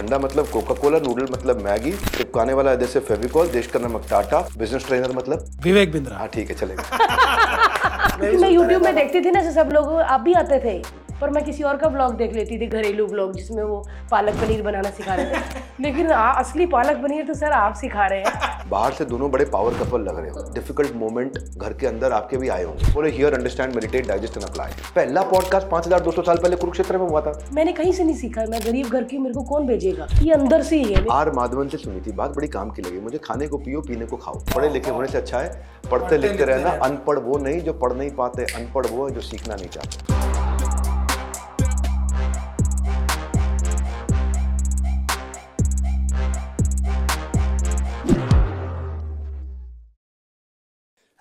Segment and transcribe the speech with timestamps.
[0.00, 4.38] ठंडा मतलब Coca Cola noodle मतलब मैगी चिपकाने वाला जैसे फेविकॉल देश का नमक टाटा
[4.58, 9.50] बिज़नेस ट्रेनर मतलब विवेक बिंद्रा। हाँ ठीक है चलेगा। मैं यूट्यूब में देखती थी ना
[9.52, 10.82] सब लोग आप भी आते थे।
[11.20, 14.62] पर मैं किसी और का ब्लॉग देख लेती थी घरेलू ब्लॉग जिसमें वो पालक पनीर
[14.62, 18.68] बनाना सिखा रहे थे। लेकिन आ, असली पालक पनीर तो सर आप सिखा रहे हैं।
[18.70, 22.36] बाहर से दोनों बड़े पावर कपल लग रहे हो। डिफ़िकल्ट मोमेंट घर के अंदर आपके
[22.36, 26.10] भी आए होंगे। बोले hear understand meditate digest and apply पहला पॉडकास्ट पाँच हज़ार दो
[26.10, 29.04] सौ साल पहले कुरुक्षेत्र में हुआ था। मैंने कहीं से नहीं सीखा। मैं गरीब घर
[29.04, 30.06] की मेरे को कौन भेजेगा?
[30.22, 33.00] ये अंदर से ही है। आर माधवन से सुनी थी बात बड़ी काम की लगी।
[33.00, 36.44] मुझे खाने को पियो पीने को खाओ। पढ़े लिखे होने से अच्छा है पढ़ते लिखते
[36.44, 40.49] रहना। अनपढ़ वो नहीं जो पढ़ नहीं पाते। अनपढ़ वो है जो सीखना नहीं चाहते।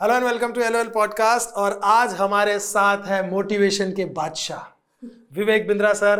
[0.01, 5.67] Hello and welcome to L podcast और आज हमारे साथ है मोटिवेशन के बादशाह Vivek
[5.67, 6.19] Bindra sir.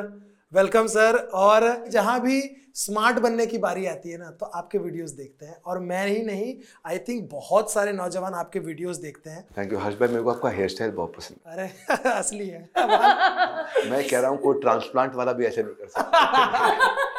[0.54, 2.42] Welcome sir और जहाँ भी
[2.76, 6.22] स्मार्ट बनने की बारी आती है ना तो आपके वीडियोस देखते हैं। और मैं ही
[6.26, 6.54] नहीं
[6.88, 10.32] आई थिंक बहुत सारे नौजवान आपके वीडियोस देखते हैं। थैंक यू हर्ष भाई मेरे को
[10.32, 15.16] आपका हेयर स्टाइल बहुत पसंद अरे असली है। है मैं कह रहा हूँ कोई ट्रांसप्लांट
[15.16, 17.18] वाला भी ऐसे नहीं कर सकता।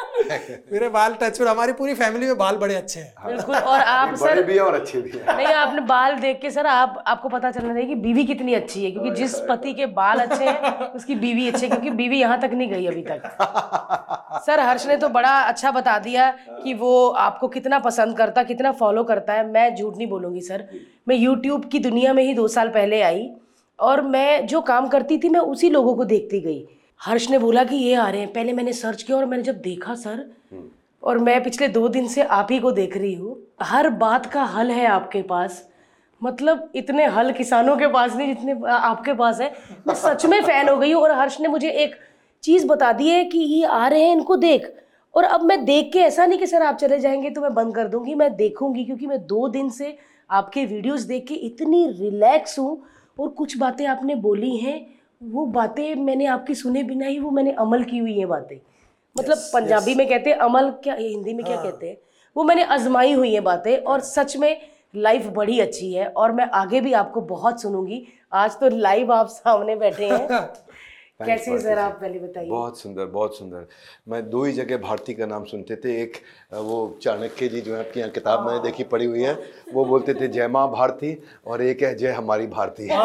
[0.71, 4.15] मेरे बाल टच और हमारी पूरी फैमिली में बाल बड़े अच्छे हैं। बिल्कुल और आप
[4.15, 7.51] सर भी और अच्छे भी है। नहीं आपने बाल देख के सर आप आपको पता
[7.51, 11.15] चलना चाहिए कि बीवी कितनी अच्छी है क्योंकि जिस पति के बाल अच्छे हैं उसकी
[11.17, 15.09] बीवी अच्छी है क्योंकि बीवी यहाँ तक नहीं गई अभी तक। सर हर्ष ने तो
[15.09, 16.29] बड़ा अच्छा बता दिया
[16.63, 20.67] कि वो आपको कितना पसंद करता कितना फॉलो करता है। मैं झूठ नहीं बोलूँगी सर।
[21.07, 23.29] मैं यूट्यूब की दुनिया में ही दो साल पहले आई
[23.79, 26.65] और मैं जो काम करती थी मैं उसी लोगों को देखती गई।
[27.01, 29.61] हर्ष ने बोला कि ये आ रहे हैं। पहले मैंने सर्च किया और मैंने जब
[29.61, 30.25] देखा सर
[31.03, 34.43] और मैं पिछले दो दिन से आप ही को देख रही हूँ हर बात का
[34.45, 35.63] हल है आपके पास।
[36.21, 39.51] मतलब इतने हल किसानों के पास नहीं जितने आपके पास है।
[39.87, 41.95] मैं सच में फ़ैन हो गई हूँ और हर्ष ने मुझे एक
[42.43, 44.71] चीज़ बता दी है कि ये आ रहे हैं इनको देख।
[45.15, 47.75] और अब मैं देख के ऐसा नहीं कि सर आप चले जाएँगे तो मैं बंद
[47.75, 49.97] कर दूँगी मैं देखूँगी। क्योंकि मैं दो दिन से
[50.29, 52.81] आपके वीडियोस देख के इतनी रिलैक्स हूँ
[53.17, 54.79] और कुछ बातें आपने बोली हैं।
[55.23, 58.57] वो बातें मैंने आपकी सुने बिना ही वो मैंने अमल की हुई है बातें।
[59.19, 59.97] मतलब yes, पंजाबी yes.
[59.97, 61.97] में कहते हैं अमल क्या हिंदी में क्या कहते हैं?
[62.37, 64.61] वो मैंने आजमाई हुई है बातें और सच में
[64.95, 69.27] लाइफ बड़ी अच्छी है और मैं आगे भी आपको बहुत सुनूँगी। आज तो लाइव आप
[69.27, 70.27] सामने बैठे हैं।
[71.25, 73.65] कैसे सर आप पहले बताइए। बहुत सुंदर बहुत सुंदर।
[74.09, 76.17] मैं दो ही जगह भारती का नाम सुनते थे। एक
[76.53, 79.33] वो चाणक्य जी जो है आपकी यहाँ किताब मैंने देखी पड़ी हुई है
[79.73, 81.17] वो बोलते थे जय माँ भारती
[81.47, 82.97] और एक है जय हमारी भारती है।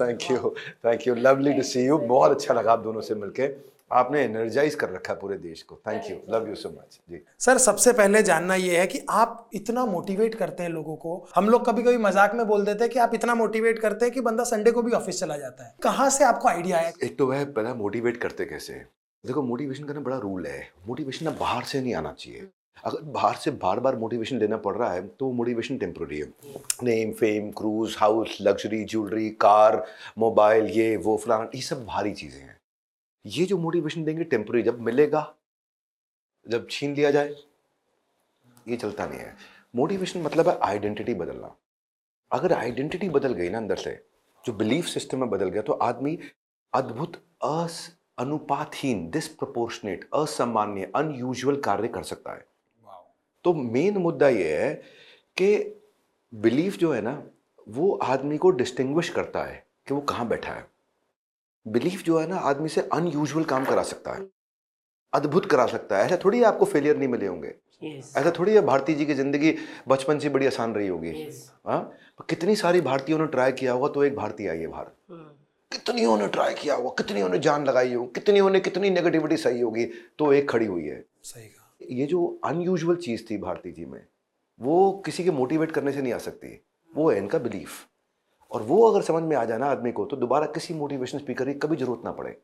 [0.00, 0.54] Thank you
[0.84, 4.74] thank you lovely to see you बहुत अच्छा लगा आप दोनों से मिलके। आपने एनर्जाइज
[4.74, 7.92] कर रखा है पूरे देश को। Thank you love you so much ji. Sir सबसे
[7.92, 11.82] पहले जानना ये है कि आप इतना मोटिवेट करते हैं लोगों को। हम लोग कभी
[11.82, 14.70] कभी मज़ाक में बोल देते हैं कि आप इतना मोटिवेट करते हैं कि बंदा संडे
[14.70, 16.92] को भी ऑफ़िस चला जाता है। कहाँ से आपको आइडिया आया?
[17.02, 18.88] एक तो वह पहला मोटिवेट करते कैसे हैं?
[19.24, 22.48] देखो मोटिवेशन करना बड़ा रूल है। मोटिवेशन ना बाहर से नहीं आना चाहिए।
[22.84, 26.26] अगर बाहर से बार बार मोटिवेशन लेना पड़ रहा है तो मोटिवेशन टेम्प्रोरी है।
[26.82, 29.84] Name fame cruise house luxury jewellery car
[30.18, 32.53] mobile ये वो फलाना ये सब भारी चीज़ें हैं।
[33.24, 35.34] ये जो मोटिवेशन देंगे टेम्प्रोरी जब मिलेगा
[36.46, 37.34] जब छीन लिया जाए
[38.68, 39.36] ये चलता नहीं है।
[39.74, 41.54] मोटिवेशन मतलब है आइडेंटिटी बदलना।
[42.30, 43.94] अगर आइडेंटिटी बदल गई ना अंदर से
[44.44, 46.18] जो बिलीफ सिस्टम में बदल गया तो आदमी
[46.72, 47.78] अद्भुत अस
[48.18, 52.46] अनुपातहीन डिसप्रपोर्शनेट असामान्य अनयूजुअल कार्य कर सकता है।
[53.44, 54.74] तो मेन मुद्दा ये है
[55.36, 55.56] कि
[56.32, 57.22] बिलीफ जो है ना
[57.66, 60.66] वो आदमी को डिस्टिंग्विश करता है कि वो कहाँ बैठा है।
[61.66, 64.26] बिलीफ जो है ना आदमी से अनयूजुअल काम करा सकता है।
[65.12, 68.94] अद्भुत करा सकता है। ऐसा थोड़ी आपको फेलियर नहीं मिले होंगे। ऐसा थोड़ी है भारती
[68.94, 69.54] जी की ज़िंदगी
[69.88, 71.92] बचपन से बड़ी आसान रही होगी। यस हाँ?
[72.28, 74.92] कितनी सारी भारतीयों ने ट्राई किया होगा तो एक भारतीय आई है बाहर
[75.72, 79.60] कितनियों ने ट्राई किया होगा कितनियों ने जान लगाई होगी कितनियों ने कितनी नेगेटिविटी सही
[79.60, 79.84] होगी
[80.18, 84.00] तो एक खड़ी हुई है। सही कहा। ये जो अनयूजुअल चीज़ थी भारती जी में
[84.60, 86.60] वो किसी के मोटिवेट करने से नहीं आ सकती।
[86.94, 87.70] वो है इनका बिलीफ
[88.50, 91.44] और वो अगर समझ में आ जाए ना आदमी को तो दोबारा किसी मोटिवेशन स्पीकर
[91.44, 92.36] की कभी ज़रूरत ना पड़े।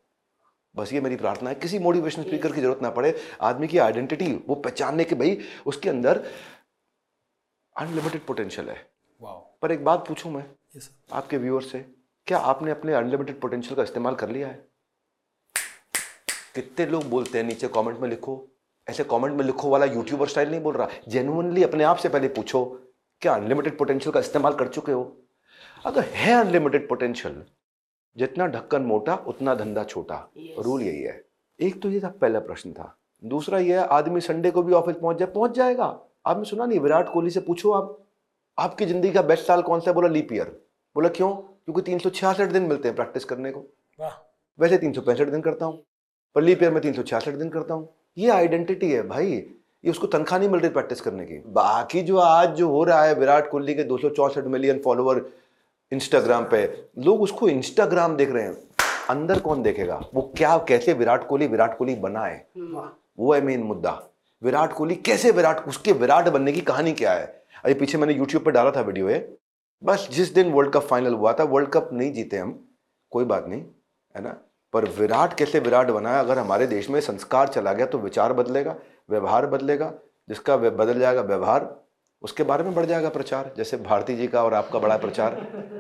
[0.75, 4.33] बस ये मेरी प्रार्थना है किसी मोटिवेशन स्पीकर की ज़रूरत ना पड़े। आदमी की आइडेंटिटी
[4.49, 6.25] वो पहचानने के भाई उसके अंदर
[7.77, 8.77] अनलिमिटेड पोटेंशियल है।
[9.63, 10.45] पर एक बात पूछूँ मैं
[11.13, 11.79] आपके व्यूअर से
[12.27, 14.55] क्या आपने अपने अनलिमिटेड पोटेंशियल का इस्तेमाल कर लिया है?
[16.55, 18.47] कितने लोग बोलते हैं नीचे कमेंट में लिखो।
[18.87, 22.29] ऐसे कमेंट में लिखो वाला यूट्यूबर स्टाइल नहीं बोल रहा। जेनुअनली अपने आप से पहले
[22.31, 22.65] पूछो
[23.23, 25.03] क्या अनलिमिटेड पोटेंशियल का इस्तेमाल कर चुके हो?
[25.85, 27.43] अगर है अनलिमिटेड पोटेंशियल
[28.17, 30.65] जितना ढक्कन मोटा उतना धंधा छोटा। Yes.
[30.65, 31.23] रूल यही है।
[31.61, 34.97] एक तो ये था पहला प्रश्न था। दूसरा ये है आदमी संडे को भी ऑफ़िस
[34.97, 35.85] पहुँच जाए पहुँच जाएगा।
[36.27, 37.97] आपने सुना नहीं विराट कोहली से पूछो आप
[38.59, 39.95] आपकी ज़िंदगी का बेस्ट साल कौन सा है?
[39.95, 40.47] बोला लीप ईयर
[40.97, 41.33] बोला क्यों?
[41.35, 43.65] क्योंकि तीन सौ छियासठ दिन मिलते हैं प्रैक्टिस करने को।
[44.59, 45.83] वैसे तीन सौ पैंसठ दिन करता हूँ
[46.37, 49.33] पर लीप ईयर में तीन सौ छियासठ दिन करता हूँ। ये आइडेंटिटी है भाई।
[49.85, 53.05] ये उसको तनख्वाह नहीं मिल रही प्रैक्टिस करने की। बाकी जो आज जो हो रहा
[53.05, 55.21] है विराट कोहली के दो मिलियन फॉलोअर
[55.93, 56.65] इंस्टाग्राम पे।
[56.99, 58.55] लोग उसको इंस्टाग्राम देख रहे हैं।
[59.11, 60.01] अंदर कौन देखेगा?
[60.15, 62.47] वो क्या कैसे विराट कोहली विराट कोहली बना है?
[62.57, 64.01] वो है मेन मुद्दा।
[64.43, 67.25] विराट कोहली कैसे विराट उसके विराट बनने की कहानी क्या है?
[67.65, 69.19] अरे पीछे मैंने यूट्यूब पर डाला था वीडियो है
[69.83, 72.59] बस जिस दिन वर्ल्ड कप फाइनल हुआ था वर्ल्ड कप नहीं जीते हम।
[73.13, 73.63] कोई बात नहीं
[74.15, 74.37] है ना?
[74.73, 76.21] पर विराट कैसे विराट बना है?
[76.21, 78.77] अगर हमारे देश में संस्कार चला गया तो विचार बदलेगा
[79.11, 79.93] व्यवहार बदलेगा।
[80.29, 81.65] जिसका बदल जाएगा व्यवहार
[82.23, 85.35] उसके बारे में बढ़ जाएगा प्रचार। जैसे भारती जी का और आपका बड़ा प्रचार,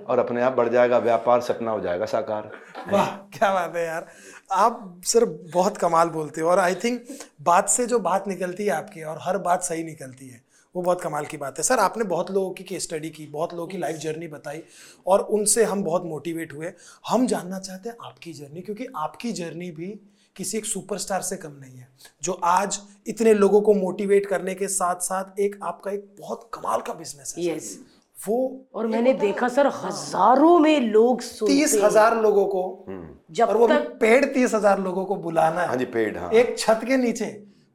[0.08, 2.50] और अपने आप बढ़ जाएगा, व्यापार सपना हो जाएगा, साकार।
[2.92, 4.06] वाह, क्या बात है यार।
[4.52, 7.06] आप सर बहुत कमाल बोलते हो, और आई थिंक
[7.42, 10.42] बात से जो बात निकलती है आपकी, और हर बात सही निकलती है,
[10.74, 13.54] वो बहुत कमाल की बात है। सर, आपने बहुत लोगों की केस स्टडी की, बहुत
[13.54, 14.62] लोगों की लाइफ जर्नी बताई,
[15.06, 16.72] और उनसे हम बहुत मोटिवेट हुए।
[17.08, 19.98] हम जानना चाहते हैं आपकी जर्नी क्योंकि आपकी जर्नी भी
[20.40, 21.88] किसी एक सुपरस्टार से कम नहीं है
[22.22, 26.80] जो आज इतने लोगों को मोटिवेट करने के साथ साथ एक आपका एक बहुत कमाल
[26.80, 27.72] का बिज़नेस है। Yes.
[28.16, 28.36] वो
[28.74, 32.62] और मैंने देखा सर हज़ारों में लोग सुनते तीस हज़ार लोगों को
[33.30, 36.30] जब और वो तक पेड़ तीस हज़ार लोगों को बुलाना हाँ है। जी पेड हाँ।
[36.32, 37.26] एक छत के नीचे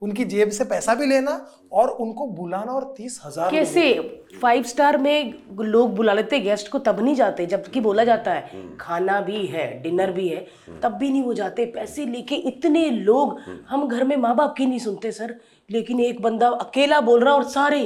[0.01, 1.31] उनकी जेब से पैसा भी लेना
[1.73, 3.93] और उनको बुलाना और तीस हज़ार कैसे?
[4.41, 8.77] फाइव स्टार में लोग बुला लेते गेस्ट को तब नहीं जाते जबकि बोला जाता है
[8.79, 10.45] खाना भी है डिनर भी है
[10.83, 13.39] तब भी नहीं वो जाते। पैसे लेके इतने लोग
[13.69, 15.35] हम घर में माँ बाप की नहीं सुनते सर
[15.69, 17.81] लेकिन एक बंदा अकेला बोल रहा और सारे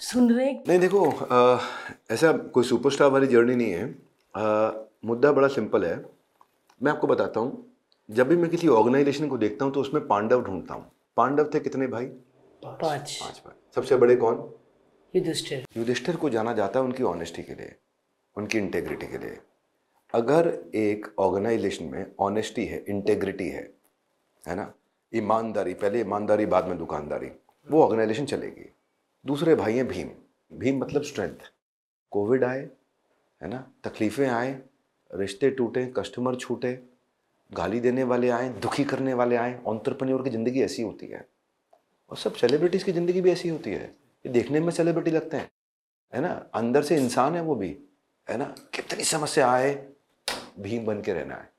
[0.00, 1.60] सुन रहे नहीं देखो अ,
[2.10, 3.84] ऐसा कोई सुपरस्टार वाली जर्नी नहीं है।
[4.34, 5.96] अ, मुद्दा बड़ा सिंपल है।
[6.80, 7.66] मैं आपको बताता हूँ
[8.08, 10.84] जब भी मैं किसी ऑर्गेनाइजेशन को देखता हूँ तो उसमें पांडव ढूंढता हूँ।
[11.20, 12.06] पांडव थे कितने भाई?
[12.06, 14.36] पाँच। पाँच। भाई। सबसे बड़े कौन?
[15.14, 17.74] युधिष्ठिर। युधिष्ठिर को जाना जाता है उनकी ऑनेस्टी के लिए
[18.36, 19.38] उनकी इंटेग्रिटी के लिए।
[20.14, 23.74] अगर एक ऑर्गेनाइजेशन में ऑनेस्टी है इंटेग्रिटी है
[24.46, 24.72] है ना?
[25.14, 27.30] ईमानदारी पहले ईमानदारी बाद में दुकानदारी
[27.70, 28.72] वो ऑर्गेनाइजेशन चलेगी।
[29.26, 30.10] दूसरे भाई हैं भीम।
[30.52, 31.52] भीम मतलब स्ट्रेंथ
[32.10, 32.68] कोविड आए
[33.42, 33.72] है ना?
[33.84, 34.62] तकलीफ़ें आए
[35.14, 36.72] रिश्ते टूटे कस्टमर छूटे
[37.52, 41.26] गाली देने वाले आए, दुखी करने वाले आए ऑन्टरप्रन्योर की ज़िंदगी ऐसी होती है।
[42.10, 43.84] और सब सेलिब्रिटीज़ की ज़िंदगी भी ऐसी होती है।
[44.24, 45.50] ये देखने में सेलिब्रिटी लगते हैं,
[46.12, 46.30] है ना?
[46.54, 47.76] अंदर से इंसान है वो भी,
[48.28, 48.44] है ना?
[48.74, 49.74] कितनी समस्या आए
[50.60, 51.52] भीम बन के रहना है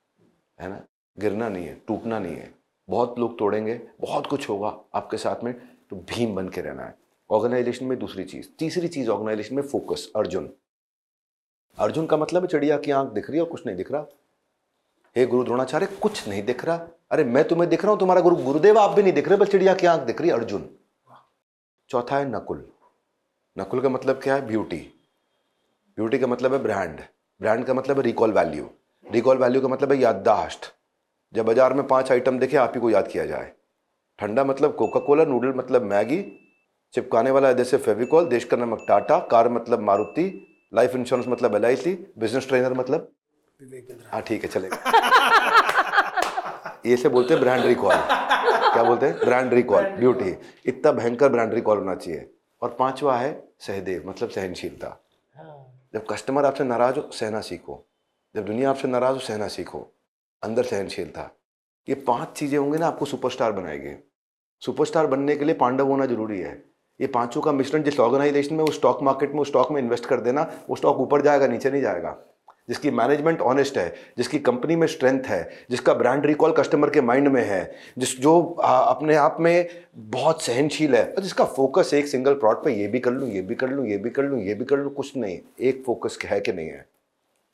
[0.60, 0.82] है ना?
[1.18, 2.54] गिरना नहीं है, टूटना नहीं है।
[2.88, 5.54] बहुत लोग तोड़ेंगे, बहुत कुछ होगा आपके साथ में
[5.90, 6.96] तो भीम बन के रहना है।
[7.30, 10.50] ऑर्गेनाइजेशन में दूसरी चीज़, तीसरी चीज़ ऑर्गेनाइजेशन में फोकस अर्जुन।
[11.78, 14.06] अर्जुन का मतलब है चिड़िया की आँख दिख रही है और कुछ नहीं दिख रहा।
[15.16, 18.36] हे गुरु द्रोणाचार्य, कुछ नहीं दिख रहा। अरे, मैं तुम्हें दिख रहा हूँ, तुम्हारा गुरु
[18.36, 20.69] गुरुदेव, आप भी नहीं दिख रहे, बस चिड़िया की आँख दिख रही अर्जुन।
[21.90, 22.66] चौथा है नकुल।
[23.58, 24.46] नकुल का मतलब क्या है?
[24.48, 24.78] ब्यूटी
[25.98, 27.00] ब्यूटी का मतलब है ब्रांड
[27.42, 28.69] ब्रांड का मतलब है रिकॉल वैल्यू
[29.06, 30.72] रिकॉल वैल्यू का मतलब है याददाश्त।
[31.34, 33.52] जब बाज़ार में पाँच आइटम देखे, आप ही को याद किया जाए।
[34.19, 36.22] ठंडा मतलब कोका कोला नूडल मतलब मैगी।
[36.94, 40.25] चिपकाने वाला जैसे फेविकॉल, देश का नमक टाटा। कार मतलब मारुति।
[40.74, 43.12] लाइफ इंश्योरेंस मतलब एल बिज़नेस ट्रेनर मतलब
[43.62, 44.78] विवेक बिंद्रा हाँ ठीक है चलेगा।
[46.86, 49.18] ये से बोलते हैं ब्रांड रिकॉल क्या बोलते हैं?
[49.19, 50.36] ब्रांड रिकॉल ब्यूटी
[50.66, 52.30] इतना भयंकर ब्रांड रिकॉल होना चाहिए।
[52.62, 54.98] और पांचवा है सहदेव मतलब सहनशीलता।
[55.94, 57.86] जब कस्टमर आपसे नाराज़ हो सहना सीखो।
[58.36, 59.80] जब दुनिया आपसे नाराज़ हो सहना सीखो।
[60.44, 61.30] अंदर सहनशीलता।
[61.90, 63.98] ये पाँच चीज़ें होंगी ना आपको सुपरस्टार बनाएँगे।
[64.62, 66.54] सुपरस्टार बनने के लिए पांडव होना ज़रूरी है।
[67.00, 70.06] ये पाँचों का मिश्रण जिस ऑर्गेनाइजेशन में वो स्टॉक मार्केट में उस स्टॉक में इन्वेस्ट
[70.06, 72.18] कर देना वो स्टॉक ऊपर जाएगा नीचे नहीं जाएगा।
[72.68, 77.27] जिसकी मैनेजमेंट ऑनेस्ट है जिसकी कंपनी में स्ट्रेंथ है जिसका ब्रांड रिकॉल कस्टमर के माइंड
[77.27, 82.08] में है जिस जो आ, अपने आप में बहुत सहनशील है और जिसका फोकस एक
[82.08, 84.41] सिंगल प्रोडक्ट पे ये भी कर लूँ ये भी कर लूँ ये भी कर लूँ
[84.41, 86.86] ये भी कर लूँ कुछ नहीं एक फोकस है कि नहीं है।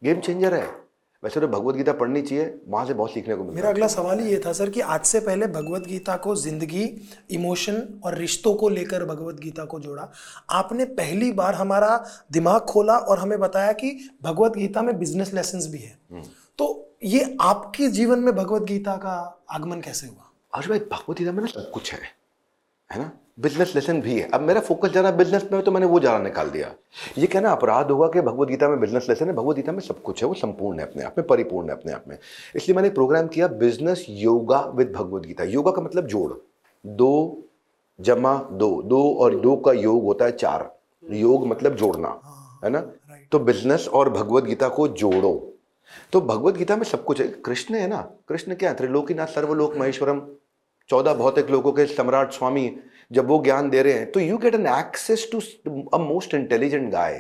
[0.04, 0.87] गेम चेंजर है।
[1.24, 4.20] वैसे तो भगवत गीता पढ़नी चाहिए वहाँ से बहुत सीखने को मिलता मेरा अगला सवाल
[4.20, 6.84] ही ये था सर कि आज से पहले भगवत गीता को ज़िंदगी
[7.32, 10.12] इमोशन और रिश्तों को लेकर भगवत गीता को जोड़ा।
[10.50, 11.90] आपने पहली बार हमारा
[12.32, 13.92] दिमाग खोला और हमें बताया कि
[14.24, 16.24] भगवत गीता में बिज़नेस लेसन भी है।
[16.60, 20.32] तो ये आपके जीवन में भगवत गीता का आगमन कैसे हुआ?
[20.54, 22.00] आज भाई भगवत गीता में ना सब कुछ है।
[22.92, 23.12] है ना?
[23.40, 26.00] बिज़नेस लेसन भी है। अब मेरा फोकस जा रहा है बिज़नेस में तो मैंने वो
[26.00, 26.72] जाना निकाल दिया।
[27.18, 30.02] ये कहना अपराध होगा कि भगवत गीता में बिज़नेस लेसन है। भगवत गीता में सब
[30.02, 32.18] कुछ है वो संपूर्ण है अपने आप में परिपूर्ण है अपने आप में।
[32.56, 35.44] इसलिए मैंने प्रोग्राम किया business yoga with Bhagavad Gita.
[35.44, 36.32] Yoga का मतलब जोड़।
[36.86, 37.44] दो
[38.00, 40.70] जमा दो। दो और दो का योग होता है चार।
[41.04, 42.20] योग मतलब जोड़ना
[42.64, 42.80] है ना?
[43.32, 45.54] तो बिज़नेस और भगवत गीता को जोड़ो।
[46.14, 48.02] तो भगवत गीता में सब कुछ है। कृष्ण है ना?
[48.30, 48.76] कृष्ण क्या है?
[48.76, 50.22] त्रिलोकीनाथ सर्वलोक महेश्वरम।
[50.90, 52.72] चौदह भौतिक लोगों के सम्राट स्वामी
[53.12, 55.40] जब वो ज्ञान दे रहे हैं तो you get an access to
[55.94, 57.14] a most intelligent guy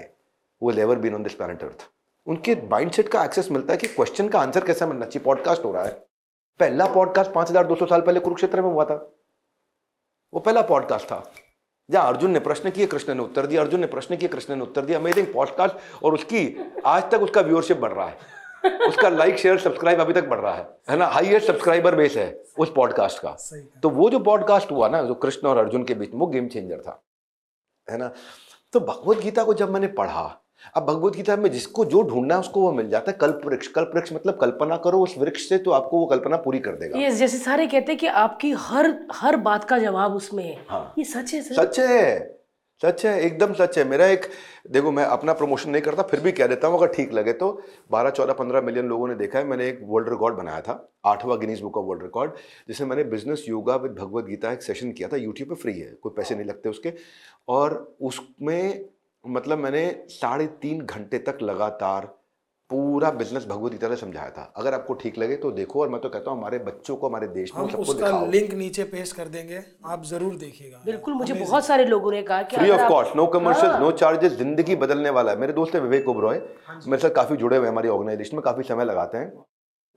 [0.62, 1.88] will ever been on this planet earth
[2.28, 5.72] उनके माइंडसेट का एक्सेस मिलता है कि क्वेश्चन का आंसर कैसा मिलना चाहिए पॉडकास्ट हो
[5.72, 5.92] रहा है।
[6.60, 8.96] पहला पॉडकास्ट पाँच हज़ार दो सौ साल पहले कुरुक्षेत्र में हुआ था।
[10.34, 11.24] वो पहला पॉडकास्ट था।
[11.90, 14.62] जहाँ अर्जुन ने प्रश्न किए, कृष्ण ने उत्तर दिया। अर्जुन ने प्रश्न किए, कृष्ण ने
[14.62, 16.42] उत्तर दिया। अमेजिंग पॉडकास्ट और उसकी
[16.86, 18.18] आज तक उसका व्यूअरशिप बढ़ रहा है।
[18.88, 21.06] उसका लाइक शेयर सब्सक्राइब अभी तक बढ़ रहा है। है ना?
[21.06, 23.38] हाईएस्ट सब्सक्राइबर बेस है उस पॉडकास्ट का।
[23.84, 26.48] तो वो जो पॉडकास्ट हुआ ना जो कृष्ण और अर्जुन के बीच में वो गेम
[26.48, 27.04] चेंजर था।
[27.92, 28.12] है ना?
[28.74, 30.44] तो भगवत गीता को जब मैंने पढ़ा
[30.76, 33.68] अब भगवत गीता में जिसको जो ढूंढना है उसको वो मिल जाता है। कल्प वृक्ष
[33.68, 37.00] कल्प वृक्ष मतलब कल्पना करो उस वृक्ष से तो आपको वो कल्पना पूरी कर देगा।
[37.00, 40.94] ये जैसे सारे कहते हैं कि आपकी हर हर बात का जवाब उसमें है। हाँ।
[40.98, 42.37] ये सच है। सच है।
[42.82, 44.26] सच है, एकदम सच है। मेरा एक,
[44.72, 47.50] देखो मैं अपना प्रमोशन नहीं करता, फिर भी कह देता हूँ, अगर ठीक लगे तो।
[47.92, 51.40] 12 14 15 मिलियन लोगों ने देखा है, मैंने एक वर्ल्ड रिकॉर्ड बनाया था, आठवां
[51.40, 52.32] Guinness book of world record
[52.68, 55.92] जिसमें मैंने business yoga with Bhagavad Gita एक सेशन किया था यूट्यूब पे फ्री है,
[55.94, 56.94] कोई पैसे नहीं लगते उसके।
[57.48, 58.86] और उसमें
[59.24, 62.14] मतलब मैंने साढ़े तीन घंटे तक लगातार
[62.70, 66.00] पूरा बिज़नेस भगवत गीता से समझाया था। अगर आपको ठीक लगे तो देखो और मैं
[66.02, 68.84] तो कहता हूँ हमारे बच्चों को हमारे देश में हम सबको उसका दिखाओ। लिंक नीचे
[68.86, 72.70] पेश कर देंगे आप ज़रूर देखिएगा। बिल्कुल मुझे बहुत सारे लोगों ने कहा कि free
[72.72, 76.42] of cost no commercial no charges ज़िंदगी बदलने वाला है। मेरे दोस्त है विवेक ओबरॉय
[76.88, 79.32] मेरे साथ काफ़ी जुड़े हुए हैं हमारी ऑर्गेनाइजेशन में काफ़ी समय लगाते हैं।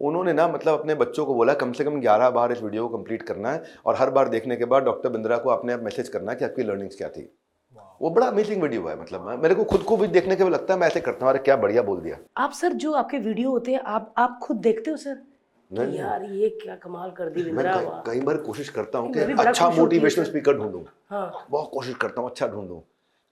[0.00, 2.96] उन्होंने ना मतलब अपने बच्चों को बोला कम से कम 11 बार इस वीडियो को
[2.96, 6.08] कंप्लीट करना है और हर बार देखने के बाद डॉक्टर बिंद्रा को अपने आप मैसेज
[6.08, 7.30] करना है कि आपकी लर्निंग्स क्या थी?
[8.00, 10.80] वो बड़ा अमेजिंग वीडियो है मतलब मेरे को खुद को भी देखने के लगता है
[10.80, 13.72] मैं ऐसे करता हूँ अरे क्या बढ़िया बोल दिया। आप सर जो आपके वीडियो होते
[13.72, 15.22] हैं आप आप खुद देखते हो सर?
[15.72, 19.70] नहीं, यार ये क्या कमाल कर दी मैं कई, बार कोशिश करता हूँ कि अच्छा
[19.70, 22.80] मोटिवेशनल स्पीकर ढूंढूं। हाँ। बहुत कोशिश करता हूँ अच्छा ढूंढूं।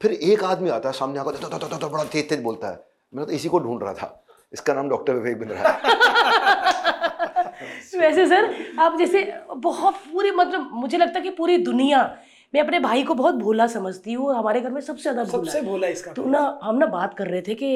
[0.00, 2.68] फिर एक आदमी आता है सामने आकर तो, तो, तो, तो, बड़ा तेज तेज बोलता
[2.68, 2.84] है।
[3.14, 5.78] मैं तो इसी को ढूंढ रहा था। इसका नाम डॉक्टर विवेक बिंद्रा है।
[8.00, 12.18] वैसे सर आप जैसे बहुत पूरी मतलब मुझे लगता है कि पूरी दुनिया
[12.53, 15.43] मैं अपने भाई को बहुत भोला समझती हूँ और हमारे घर में सबसे ज्यादा भोला
[15.43, 17.71] सबसे है। भोला इसका तो ना हम ना बात कर रहे थे कि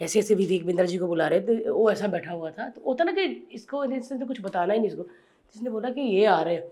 [0.00, 2.82] ऐसे ऐसे विवेक बिंद्रा जी को बुला रहे थे वो ऐसा बैठा हुआ था तो
[2.86, 6.24] होता ना कि इसको इसने तो कुछ बताना ही नहीं इसको जिसने बोला कि ये
[6.28, 6.62] आ रहे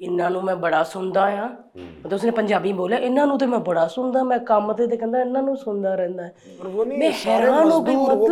[0.00, 1.44] ਇਹਨਾਂ ਨੂੰ ਮੈਂ ਬੜਾ ਸੁਣਦਾ ਆ
[1.76, 5.20] ਮਤਲਬ ਉਸਨੇ ਪੰਜਾਬੀ ਬੋਲਿਆ ਇਹਨਾਂ ਨੂੰ ਤੇ ਮੈਂ ਬੜਾ ਸੁਣਦਾ ਮੈਂ ਕੰਮ ਤੇ ਤੇ ਕਹਿੰਦਾ
[5.20, 8.28] ਇਹਨਾਂ ਨੂੰ ਸੁਣਦਾ ਰਹਿੰਦਾ ਹੈ और वो नहीं मैं सारे हैरान हो गई मजदूर, वो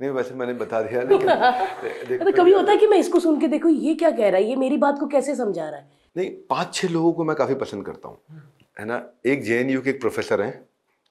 [0.00, 1.26] नहीं वैसे मैंने बता दिया लेकिन
[2.08, 4.40] देख- मतलब कभी होता है कि मैं इसको सुन के देखो ये क्या कह रहा
[4.40, 4.44] है?
[4.44, 5.90] ये मेरी बात को कैसे समझा रहा है?
[6.16, 8.42] नहीं पाँच छह लोगों को मैं काफ़ी पसंद करता हूँ
[8.78, 9.02] है ना?
[9.26, 10.64] एक जेएनयू के एक प्रोफेसर हैं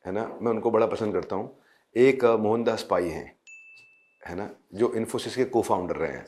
[0.06, 0.38] है ना?
[0.42, 1.56] मैं उनको बड़ा पसंद करता हूँ।
[1.96, 3.36] एक मोहनदास पाई हैं
[4.28, 4.50] है ना?
[4.74, 6.26] जो इन्फोसिस के को फाउंडर रहे हैं।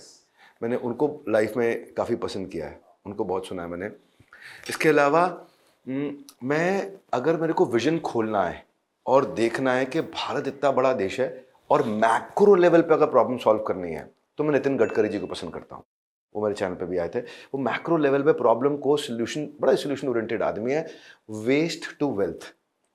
[0.63, 3.89] मैंने उनको लाइफ में काफ़ी पसंद किया है उनको बहुत सुना है मैंने।
[4.69, 5.25] इसके अलावा
[6.43, 8.63] मैं अगर मेरे को विजन खोलना है
[9.05, 13.37] और देखना है कि भारत इतना बड़ा देश है और मैक्रो लेवल पे अगर प्रॉब्लम
[13.37, 15.83] सॉल्व करनी है तो मैं नितिन गडकरी जी को पसंद करता हूँ।
[16.35, 19.75] वो मेरे चैनल पे भी आए थे। वो मैक्रो लेवल पे प्रॉब्लम को सोल्यूशन बड़ा
[19.75, 20.85] सोल्यूशन ओरिएंटेड आदमी है।
[21.41, 22.53] वेस्ट टू वेल्थ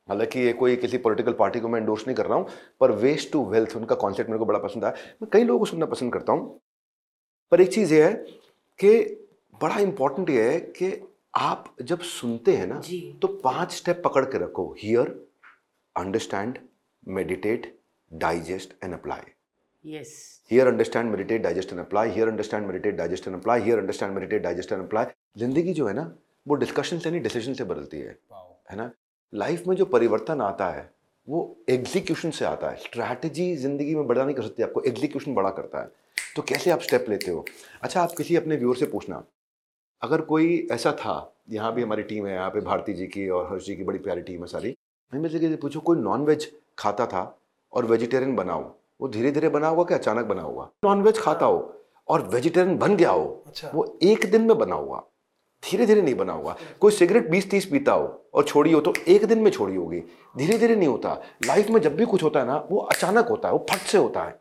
[0.09, 2.47] हालाँकि ये कोई किसी पॉलिटिकल पार्टी को मैं इंडोर्स नहीं कर रहा हूँ
[2.81, 5.67] पर वेस्ट टू वेल्थ उनका कॉन्सेप्ट मेरे को बड़ा पसंद आया। मैं कई लोगों को
[5.67, 6.61] सुनना पसंद करता हूँ।
[7.53, 8.13] पर एक चीज़ ये है
[8.81, 8.99] कि
[9.61, 10.93] बड़ा इंपॉर्टेंट ये है कि
[11.37, 12.81] आप जब सुनते हैं ना
[13.23, 15.09] तो पाँच स्टेप पकड़ के रखो। Hear
[15.97, 16.59] understand
[17.09, 17.75] meditate
[18.11, 20.15] digest and apply yes
[20.51, 24.43] hear understand meditate digest and apply hear understand meditate digest and apply hear understand meditate
[24.43, 25.05] digest and apply
[25.39, 26.13] ज़िंदगी जो है ना
[26.47, 28.19] वो डिस्कशन से नहीं डिसीज़न से बदलती है।
[28.71, 28.91] है ना?
[29.33, 30.91] लाइफ में जो परिवर्तन आता है
[31.29, 35.51] वो एग्जीक्यूशन से आता है। स्ट्रैटेजी ज़िंदगी में बड़ा नहीं कर सकती आपको एग्जीक्यूशन बड़ा
[35.51, 35.91] करता है।
[36.37, 37.45] तो कैसे आप स्टेप लेते हो?
[37.83, 39.23] अच्छा आप किसी अपने व्यूअर से पूछना।
[40.03, 43.51] अगर कोई ऐसा था यहाँ भी हमारी टीम है यहाँ पे भारती जी की और
[43.53, 44.77] हर्ष जी की बड़ी प्यारी टीम है सारी।
[45.13, 47.23] मैं किसी से पूछो कोई नॉन वेज खाता था
[47.73, 48.63] और वेजिटेरियन बनाओ।
[49.01, 51.75] वो धीरे धीरे बना होगा कि अचानक बना होगा नॉन वेज खाता हो
[52.09, 55.03] और वेजिटेरियन बन गया हो अच्छा। वो एक दिन में बना हुआ।
[55.63, 58.93] धीरे धीरे नहीं बना हुआ। कोई सिगरेट बीस तीस पीता हो और छोड़ी हो तो
[59.09, 60.01] एक दिन में छोड़ी होगी।
[60.37, 63.49] धीरे धीरे नहीं होता। लाइफ में जब भी कुछ होता है ना वो अचानक होता
[63.49, 64.41] है वो फट से होता है।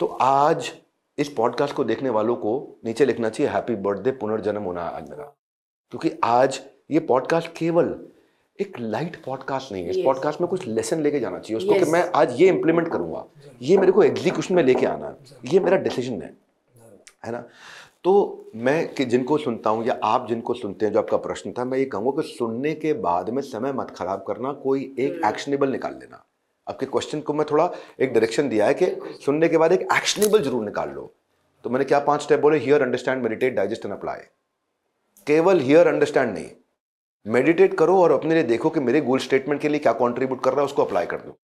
[0.00, 0.72] तो आज
[1.18, 5.10] इस पॉडकास्ट को देखने वालों को नीचे लिखना चाहिए हैप्पी बर्थडे पुनर्जन्म होना है आज
[5.10, 5.24] मेरा।
[5.92, 7.94] क्योंकि आज ये पॉडकास्ट केवल
[8.62, 10.04] एक लाइट पॉडकास्ट नहीं है। इस Yes.
[10.04, 11.84] पॉडकास्ट में कुछ लेसन लेके जाना चाहिए। उसको Yes.
[11.84, 13.24] कि मैं आज ये इंप्लीमेंट करूँगा।
[13.62, 15.16] ये मेरे को एग्जीक्यूशन में लेके आना है।
[15.52, 16.36] ये मेरा डिसीज़न है।
[17.26, 17.44] है ना?
[18.04, 21.64] तो मैं कि जिनको सुनता हूँ या आप जिनको सुनते हैं जो आपका प्रश्न था
[21.64, 25.68] मैं ये कहूँगा कि सुनने के बाद में समय मत खराब करना। कोई एक एक्शनेबल
[25.68, 26.24] निकाल लेना।
[26.68, 28.86] आपके क्वेश्चन को मैं थोड़ा एक डायरेक्शन दिया है कि
[29.26, 31.12] सुनने के बाद एक एक्शनेबल ज़रूर निकाल लो।
[31.64, 32.58] तो मैंने क्या पाँच स्टेप बोले?
[32.58, 34.18] Hear understand meditate digest and apply
[35.26, 36.48] केवल हियर अंडरस्टैंड नहीं।
[37.26, 40.50] मेडिटेट करो और अपने लिए देखो कि मेरे गोल स्टेटमेंट के लिए क्या कॉन्ट्रीब्यूट कर
[40.50, 41.38] रहा है, उसको अप्लाई कर दो।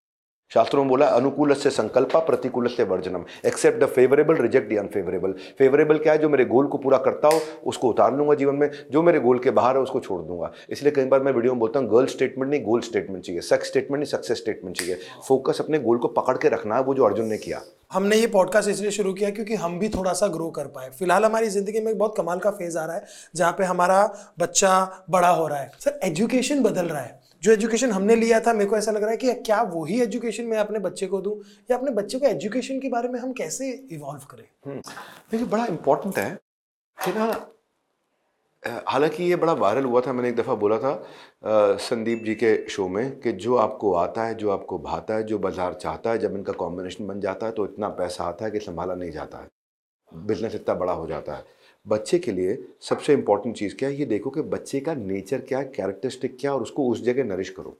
[0.51, 5.33] शास्त्रों में बोला अनुकूल से संकल्पा प्रतिकूल से वर्जनम। Accept the favourable reject the unfavourable
[5.59, 6.19] favourable क्या है?
[6.19, 9.39] जो मेरे गोल को पूरा करता हो, उसको उतार लूँगा जीवन में। जो मेरे गोल
[9.39, 12.07] के बाहर है, उसको छोड़ दूँगा। इसलिए कई बार मैं वीडियो में बोलता हूँ गर्ल
[12.07, 16.09] स्टेटमेंट नहीं गोल स्टेटमेंट चाहिए। सक्स स्टेटमेंट नहीं सक्सेस स्टेटमेंट चाहिए। फोकस अपने गोल को
[16.09, 17.61] पकड़ के रखना है, वो जो अर्जुन ने किया।
[17.93, 21.25] हमने ये पॉडकास्ट इसलिए शुरू किया क्योंकि हम भी थोड़ा सा ग्रो कर पाए। फ़िलहाल
[21.25, 23.05] हमारी ज़िंदगी में एक बहुत कमाल का फ़ेज़ आ रहा है,
[23.37, 24.05] जहाँ पे हमारा
[24.39, 28.53] बच्चा बड़ा हो रहा है। सर एजुकेशन बदल रहा है। जो एजुकेशन हमने लिया था
[28.53, 31.37] मेरे को ऐसा लग रहा है कि क्या वही एजुकेशन मैं अपने बच्चे को दूँ?
[31.71, 34.45] या अपने बच्चे को एजुकेशन के बारे में हम कैसे इवॉल्व करें?
[35.31, 36.31] देखिए बड़ा इंपॉर्टेंट है
[36.99, 37.47] कि ना
[38.89, 42.69] हालाँकि ये बड़ा वायरल हुआ था मैंने एक दफ़ा बोला था अ, संदीप जी के
[42.69, 46.19] शो में कि जो आपको आता है जो आपको भाता है जो बाज़ार चाहता है
[46.19, 49.39] जब इनका कॉम्बिनेशन बन जाता है तो इतना पैसा आता है कि संभाला नहीं जाता
[49.39, 49.49] है।
[50.13, 51.45] बिज़नेस इतना बड़ा हो जाता है।
[51.89, 53.95] बच्चे के लिए सबसे इंपॉर्टेंट चीज़ क्या है?
[53.95, 57.51] ये देखो कि बच्चे का नेचर क्या है कैरेक्टरिस्टिक क्या और उसको उस जगह नरिश
[57.51, 57.77] करो।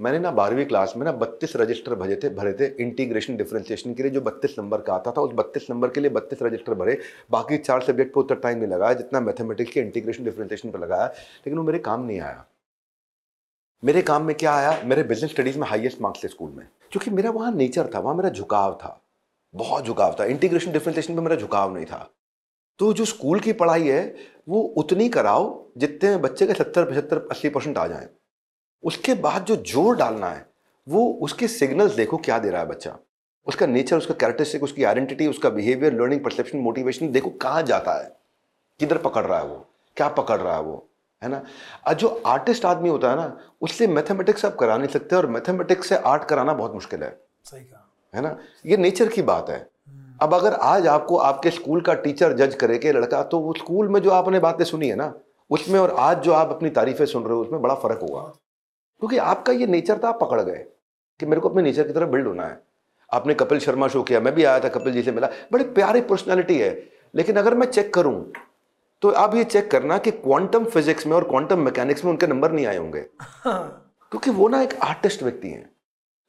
[0.00, 4.02] मैंने ना बारहवीं क्लास में ना बत्तीस रजिस्टर भरे थे भरे थे इंटीग्रेशन डिफरेंशिएशन के
[4.02, 6.98] लिए, जो बत्तीस नंबर का आता था, उस बत्तीस नंबर के लिए बत्तीस रजिस्टर भरे।
[7.30, 11.06] बाकी चार सब्जेक्ट पर उतना टाइम नहीं लगाया, जितना मैथमेटिक्स के इंटीग्रेशन डिफरेंशिएशन पर लगाया,
[11.06, 12.46] लेकिन वो मेरे काम नहीं आया।
[13.84, 14.82] मेरे काम में क्या आया?
[14.84, 18.14] मेरे बिज़नेस स्टडीज़ में हाईएस्ट मार्क्स थे स्कूल में। क्योंकि मेरा वहाँ नेचर था, वहाँ
[18.14, 19.00] मेरा झुकाव था,
[19.54, 22.10] बहुत झुकाव था। इंटीग्रेशन डिफरेंशिएशन पर मेरा झुकाव नहीं था।
[22.80, 24.14] तो जो स्कूल की पढ़ाई है
[24.48, 25.46] वो उतनी कराओ
[25.78, 28.08] जितने बच्चे के सत्तर पचहत्तर अस्सी परसेंट आ जाए।
[28.84, 30.46] उसके बाद जो ज़ोर डालना है
[30.86, 32.96] वो उसके सिग्नल्स देखो क्या दे रहा है बच्चा।
[33.46, 38.16] उसका नेचर उसका कैरेक्टरिस्टिक उसकी आइडेंटिटी उसका बिहेवियर लर्निंग परसेप्शन मोटिवेशन देखो कहाँ जाता है।
[38.80, 39.66] किधर पकड़ रहा है वो?
[39.96, 40.84] क्या पकड़ रहा है वो?
[41.22, 41.42] है ना?
[41.86, 45.88] और जो आर्टिस्ट आदमी होता है ना उससे मैथमेटिक्स आप करा नहीं सकते और मैथमेटिक्स
[45.88, 47.10] से आर्ट कराना बहुत मुश्किल है।
[47.44, 48.36] सही कहा। है ना?
[48.66, 49.58] ये नेचर की बात है।
[50.20, 53.88] अब अगर आज आपको आपके स्कूल का टीचर जज करे कि लड़का तो वो स्कूल
[53.88, 55.12] में जो आपने बातें सुनी है ना
[55.50, 59.16] उसमें और आज जो आप अपनी तारीफें सुन रहे हो उसमें बड़ा फ़र्क होगा। क्योंकि
[59.16, 60.64] आपका ये नेचर था आप पकड़ गए
[61.20, 62.60] कि मेरे को अपने नेचर की तरफ़ बिल्ड होना है।
[63.10, 66.00] आपने कपिल शर्मा शो किया मैं भी आया था कपिल जी से मिला। बड़ी प्यारी
[66.00, 66.70] पर्सनैलिटी है।
[67.14, 68.32] लेकिन अगर मैं चेक करूँ
[69.02, 72.52] तो आप ये चेक करना कि क्वांटम फिजिक्स में और क्वांटम मैकेनिक्स में उनके नंबर
[72.52, 73.00] नहीं आए होंगे।
[73.46, 75.70] क्योंकि वो ना एक आर्टिस्ट व्यक्ति हैं।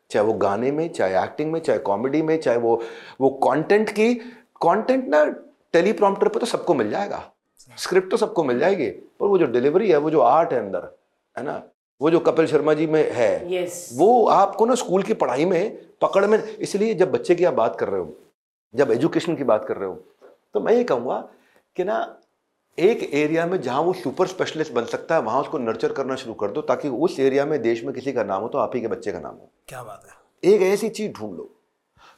[0.10, 2.82] चाहे वो गाने में चाहे एक्टिंग में चाहे कॉमेडी में चाहे वो
[3.22, 4.14] वो कंटेंट की
[4.62, 5.26] कंटेंट ना
[5.74, 7.32] टेलीप्रॉम्प्टर पे तो सबको मिल जाएगा।
[7.78, 10.98] स्क्रिप्ट तो सबको मिल जाएगी। पर वो जो डिलीवरी है वो जो आर्ट है अंदर
[11.38, 11.64] है ना?
[12.02, 15.82] वो जो कपिल शर्मा जी में है यस वो आपको ना स्कूल की पढ़ाई में
[16.02, 18.14] पकड़ में इसलिए जब बच्चे की आप बात कर रहे हो
[18.76, 19.96] जब एजुकेशन की बात कर रहे हो
[20.54, 21.30] तो मैं ये कहूँगा
[21.76, 22.18] कि ना
[22.78, 26.34] एक एरिया में जहाँ वो सुपर स्पेशलिस्ट बन सकता है वहाँ उसको नर्चर करना शुरू
[26.34, 28.82] कर दो ताकि उस एरिया में देश में किसी का नाम हो तो आप ही
[28.82, 31.56] के बच्चे का नाम हो। क्या बात है। एक ऐसी चीज़ ढूंढ लो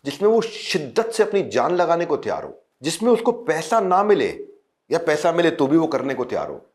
[0.06, 4.30] जिसमें वो शिद्दत से अपनी जान लगाने को तैयार हो जिसमें उसको पैसा ना मिले
[4.92, 6.66] या पैसा मिले तो भी वो करने को तैयार हो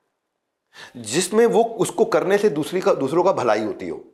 [0.96, 4.04] जिसमें वो उसको करने से दूसरी का दूसरों का भलाई होती हो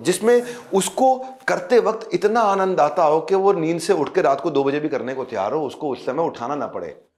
[0.00, 0.42] जिसमें
[0.74, 4.50] उसको करते वक्त इतना आनंद आता हो कि वो नींद से उठ के रात को
[4.50, 7.09] दो बजे भी करने को तैयार हो उसको उस समय उठाना ना पड़े।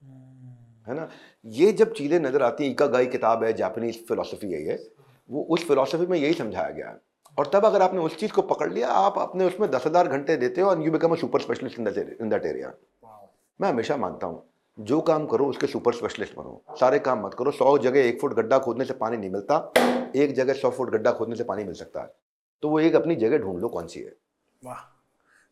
[0.86, 1.08] है ना?
[1.44, 4.78] ये जब चीज़ें नज़र आती हैं इका गाई किताब है जापानीज फिलोसफी है ये,
[5.30, 7.00] वो उस फिलोसफी में यही समझाया गया है।
[7.38, 10.36] और तब अगर आपने उस चीज़ को पकड़ लिया, आप अपने उसमें दस हज़ार घंटे
[10.36, 12.72] देते हो और you become a super specialist in that area
[13.60, 14.42] मैं हमेशा मानता हूँ,
[14.78, 18.34] जो काम करो, उसके सुपर स्पेशलिस्ट बनो। सारे काम मत करो। सौ जगह एक फुट
[18.34, 19.56] गड्ढा खोदने से पानी नहीं मिलता,
[20.16, 22.14] एक जगह सौ फुट गड्ढा खोदने से पानी मिल सकता है।
[22.62, 24.12] तो वो एक अपनी जगह ढूंढ लो कौन सी है।
[24.62, 24.91] वाह।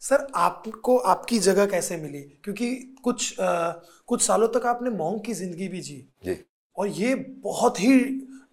[0.03, 2.21] सर आपको आपकी जगह कैसे मिली?
[2.45, 3.71] क्योंकि कुछ आ,
[4.07, 6.37] कुछ सालों तक आपने मॉन्ग की ज़िंदगी भी जी। जी।
[6.77, 7.99] और ये बहुत ही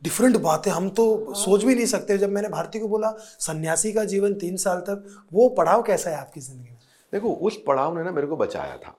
[0.04, 3.92] डिफरेंट बात है। हम तो सोच भी नहीं सकते। जब मैंने भारती को बोला सन्यासी
[3.94, 6.78] का जीवन तीन साल तक वो पड़ाव कैसा है आपकी ज़िंदगी में?
[7.14, 8.98] देखो उस पड़ाव ने ना मेरे को बचाया था।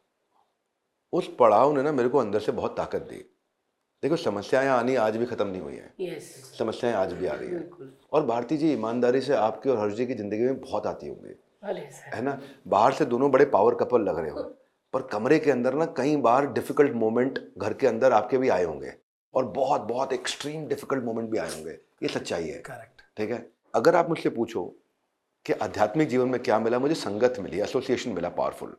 [1.12, 3.24] उस पड़ाव ने ना मेरे को अंदर से बहुत ताकत दी।
[4.02, 7.48] देखो समस्याएँ आनी आज भी खत्म नहीं हुई हैं। यस समस्याएँ आज भी आ रही
[7.48, 10.86] हैं। बिल्कुल। और भारती जी ईमानदारी से आपकी और हर्ष जी की ज़िंदगी में बहुत
[10.86, 12.38] आती होंगी। है ना?
[12.68, 14.42] बाहर से दोनों बड़े पावर कपल लग रहे हो।
[14.94, 18.64] पर कमरे के अंदर ना कई बार डिफ़िकल्ट मोमेंट घर के अंदर आपके भी आए
[18.64, 18.92] होंगे।
[19.34, 23.46] और बहुत बहुत एक्सट्रीम डिफ़िकल्ट मोमेंट भी आए होंगे। ये सच्चाई है। करेक्ट ठीक है?
[23.74, 24.64] अगर आप मुझसे पूछो
[25.46, 28.76] कि आध्यात्मिक जीवन में क्या मिला मुझे संगत मिली एसोसिएशन मिला पावरफुल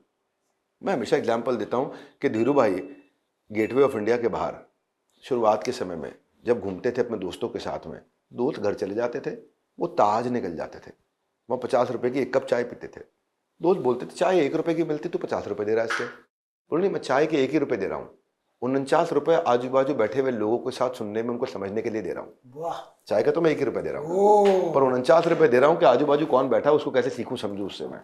[0.81, 2.81] मैं हमेशा एग्ज़ाम्पल देता हूँ कि धीरू भाई
[3.51, 4.57] गेटवे ऑफ़ इंडिया के बाहर
[5.23, 6.11] शुरुआत के समय में
[6.45, 7.99] जब घूमते थे अपने दोस्तों के साथ में
[8.33, 9.35] दोस्त घर चले जाते थे
[9.79, 10.91] वो ताज निकल जाते थे।
[11.49, 13.01] वहाँ पचास रुपए की एक कप चाय पीते थे।
[13.61, 16.05] दोस्त बोलते थे चाय एक रुपए की मिलती तो पचास रुपए दे रहा है इससे।
[16.71, 18.09] बोले नहीं मैं चाय के एक ही रुपए दे रहा हूँ।
[18.61, 22.01] उनचास रुपए आजू बाजू बैठे हुए लोगों के साथ सुनने में उनको समझने के लिए
[22.01, 22.73] दे रहा हूँ।
[23.07, 25.69] चाय का तो मैं एक ही रुपये दे रहा हूँ। पर उनचास रुपये दे रहा
[25.69, 28.01] हूँ कि आजू बाजू कौन बैठा है उसको कैसे सीखूं समझूं उससे मैं?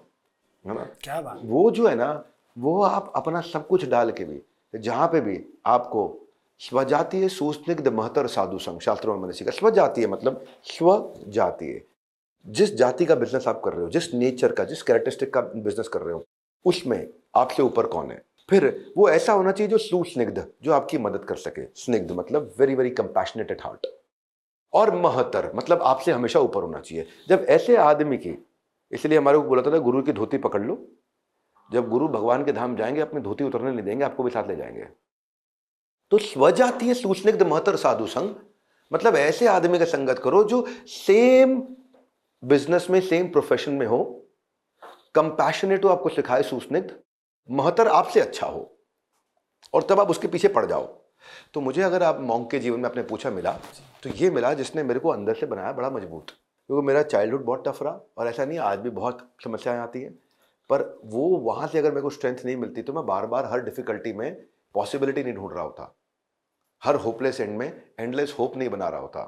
[0.66, 0.88] है ना?
[1.04, 2.24] क्या बात। वो जो है ना
[2.58, 4.42] वो आप अपना सब कुछ डाल के भी
[4.74, 6.08] जहाँ पे भी आपको
[6.62, 11.82] स्वजातीय सुस्निग्ध महतर साधु संघ शास्त्रों में मैंने सीखा स्वजातीय मतलब स्वजातीय।
[12.48, 15.88] जिस जाति का बिज़नेस आप कर रहे हो, जिस नेचर का, जिस कैरेक्टरिस्टिक का बिज़नेस
[15.88, 16.26] कर रहे हो,
[16.66, 18.26] उसमें आपसे ऊपर कौन है?
[18.50, 22.76] फिर वो ऐसा होना चाहिए जो सुस्निग्ध, जो आपकी मदद कर सके। स्निग्ध मतलब very
[22.76, 23.88] very compassionate at heart
[24.74, 28.46] और महतर मतलब आपसे हमेशा ऊपर होना चाहिए। जब ऐसे आदमी की,
[28.92, 30.88] इसलिए हमारे को बोला था गुरु की धोती पकड़ लो।
[31.74, 34.56] जब गुरु भगवान के धाम जाएँगे, अपनी धोती उतरने नहीं देंगे, आपको भी साथ ले
[34.56, 34.88] जाएँगे।
[36.12, 38.36] तो स्वजातीय सुस्निग्ध महतर साधु संग
[38.94, 41.64] मतलब ऐसे आदमी का संगत करो जो सेम
[42.46, 44.04] बिज़नेस में सेम प्रोफेशन में हो
[45.16, 46.94] कंपैशनेट हो आपको सिखाए सुस्निग्ध
[47.50, 48.72] महतर आपसे अच्छा हो,
[49.74, 50.86] और तब आप उसके पीछे पड़ जाओ।
[51.54, 53.52] तो मुझे अगर आप मॉन्ग के जीवन में आपने पूछा मिला
[54.04, 56.32] तो ये मिला जिसने मेरे को अंदर से बनाया बड़ा मज़बूत।
[56.70, 60.12] क्योंकि मेरा चाइल्डहुड बहुत टफ रहा, और ऐसा नहीं, आज भी बहुत समस्याएँ आती हैं,
[60.70, 63.64] पर वो वहाँ से अगर मेरे को स्ट्रेंथ नहीं मिलती तो मैं बार बार हर
[63.64, 65.96] डिफिकल्टी में पॉसिबिलिटी नहीं ढूंढ रहा होता।
[66.82, 67.68] हर होपलेस एंड में
[68.00, 69.26] एंडलेस होप नहीं बना रहा होता।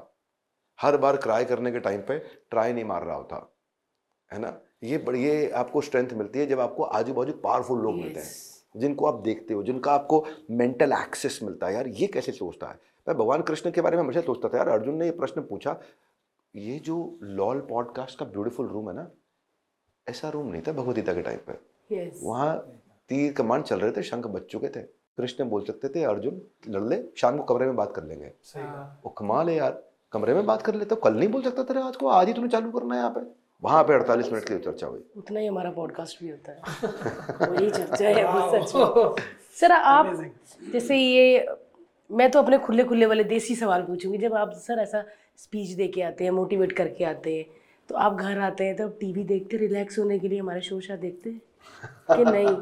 [0.80, 2.18] हर बार क्राई करने के टाइम पे
[2.50, 3.50] ट्राई नहीं मार रहा होता
[4.32, 4.60] है ना?
[4.82, 8.02] ये ये आपको स्ट्रेंथ मिलती है जब आपको आजू बाजू पावरफुल लोग yes.
[8.02, 8.32] मिलते हैं
[8.76, 12.78] जिनको आप देखते हो जिनका आपको मेंटल एक्सेस मिलता है। यार ये कैसे सोचता है?
[13.08, 15.76] मैं भगवान कृष्ण के बारे में हमेशा सोचता था यार अर्जुन ने ये प्रश्न पूछा
[16.56, 19.10] ये जो लॉल पॉडकास्ट का ब्यूटीफुल रूम है ना
[20.08, 21.60] ऐसा रूम नहीं था भगवदगीता के टाइम पर
[21.92, 22.14] Yes.
[22.22, 22.56] वहाँ
[23.08, 24.82] तीर कमान चल रहे थे शंख बज चुके थे।
[25.18, 28.62] कृष्ण बोल सकते थे अर्जुन लड़ ले शाम को कमरे में बात कर लेंगे। सही
[29.04, 31.80] वो कमाल है यार। कमरे में बात कर लेते हो कल नहीं बोल सकता तेरे
[31.80, 33.20] आज को आज ही तुम्हें चालू करना है यहाँ पे।
[33.62, 36.58] वहाँ पे 48 मिनट की चर्चा हुई। उतना ही हमारा पॉडकास्ट भी होता है।
[37.50, 39.22] वही चर्चा है वो सच
[39.60, 40.22] सर आप
[40.72, 41.46] जैसे ये
[42.10, 45.04] मैं तो अपने खुले खुले वाले देसी सवाल पूछूँगी जब आप सर ऐसा
[45.36, 47.44] स्पीच दे के आते हैं मोटिवेट करके आते हैं
[47.88, 50.96] तो आप घर आते हैं तो टीवी देखते रिलैक्स होने के लिए हमारे शो शा
[50.96, 51.40] देखते हैं?
[52.12, 52.56] कि नहीं?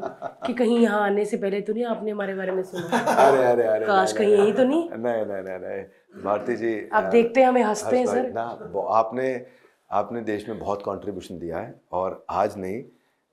[0.47, 2.97] कि कहीं यहाँ आने से पहले तो नहीं आपने हमारे बारे में सुना?
[3.27, 5.83] अरे अरे अरे काश कहीं यही तो नहीं नहीं नहीं नहीं।
[6.23, 8.43] भारती जी आप देखते हैं हमें हँसते हैं सर। ना
[8.91, 9.45] आपने
[9.91, 12.83] आपने देश में बहुत कंट्रीब्यूशन दिया है और आज नहीं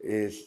[0.00, 0.40] इस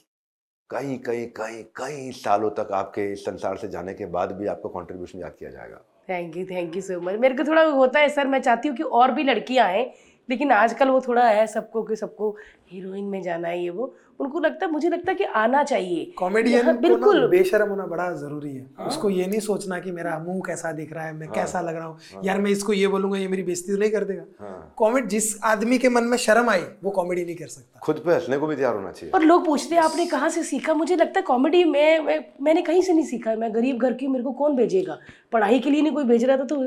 [0.69, 4.69] कई कई कई कई सालों तक आपके इस संसार से जाने के बाद भी आपको
[4.69, 8.09] कंट्रीब्यूशन याद किया जाएगा। Thank you thank you so much मेरे को थोड़ा होता है
[8.09, 9.91] सर मैं चाहती हूँ कि और भी लड़कियाँ आए
[10.29, 12.35] लेकिन आजकल वो थोड़ा है सबको कि सबको
[12.71, 16.05] हीरोइन में जाना है ये वो। उनको लगता है मुझे लगता है कि आना चाहिए।
[16.17, 20.41] कॉमेडियन हाँ, बिल्कुल। बेशरम होना बड़ा ज़रूरी है। उसको ये नहीं सोचना कि मेरा मुँह
[20.45, 23.27] कैसा दिख रहा है मैं कैसा लग रहा हूँ। यार मैं इसको ये बोलूँगा ये
[23.27, 26.61] मेरी बेइज्जती तो नहीं कर देगा। हाँ। कॉमेडी जिस आदमी के मन में शर्म आई
[26.83, 29.45] वो कॉमेडी नहीं कर सकता। खुद पे हंसने को भी तैयार होना चाहिए। और लोग
[29.45, 30.73] पूछते हैं आपने कहाँ से सीखा?
[30.73, 34.07] मुझे लगता है कॉमेडी मैं, मैं मैंने कहीं से नहीं सीखा। मैं गरीब घर की
[34.07, 34.97] मेरे को कौन भेजेगा?
[35.31, 36.63] पढ़ाई के लिए नहीं कोई भेज रहा था तो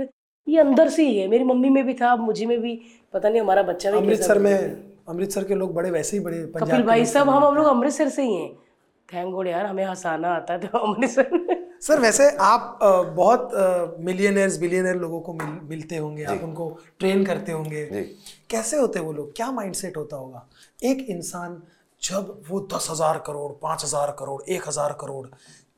[0.46, 2.80] ये अंदर से ही है। मेरी मम्मी में भी था मुझे में भी।
[3.14, 6.82] पता नहीं हमारा बच्चा भी अमृतसर में अमृतसर के लोग बड़े वैसे ही बड़े कपिल
[6.84, 8.52] भाई सब हम हम लोग अमृतसर से ही हैं।
[9.08, 12.78] थैंक गॉड यार हमें हंसाना आता है तो अमृतसर सर वैसे आप
[13.16, 13.50] बहुत
[14.00, 16.68] मिलियनर्स बिलियनर लोगों को मिल, मिलते होंगे आप उनको
[16.98, 17.84] ट्रेन करते होंगे।
[18.50, 19.32] कैसे होते हैं वो लोग?
[19.36, 20.46] क्या माइंडसेट होता होगा?
[20.82, 21.60] एक इंसान
[22.02, 25.26] जब वो दस हज़ार करोड़ पाँच हज़ार करोड़ एक हज़ार करोड़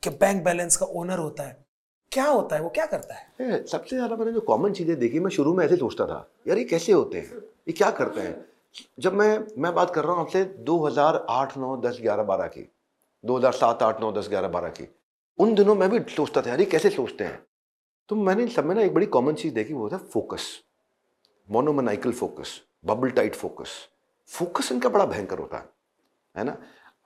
[0.03, 1.57] के बैंक बैलेंस का ओनर होता है
[2.11, 2.61] क्या होता है?
[2.61, 3.63] वो क्या करता है?
[3.65, 6.63] सबसे ज़्यादा मैंने जो कॉमन चीज़ें देखी मैं शुरू में ऐसे सोचता था यार ये
[6.65, 7.41] कैसे होते हैं?
[7.67, 8.35] ये क्या करते हैं?
[8.99, 12.71] जब मैं मैं बात कर रहा हूँ आपसे 2008 9 10 11 12 की।
[13.25, 14.95] 2007 8 9 10 11 12 की।
[15.39, 17.45] उन दिनों मैं भी सोचता था यार ये कैसे सोचते हैं?
[18.09, 20.63] तो मैंने सब में ना एक बड़ी कॉमन चीज़ देखी वो था focus
[21.51, 23.69] monomaniacal focus bubble tight focus
[24.27, 25.69] focus इनका बड़ा भयंकर होता है
[26.37, 26.57] है ना?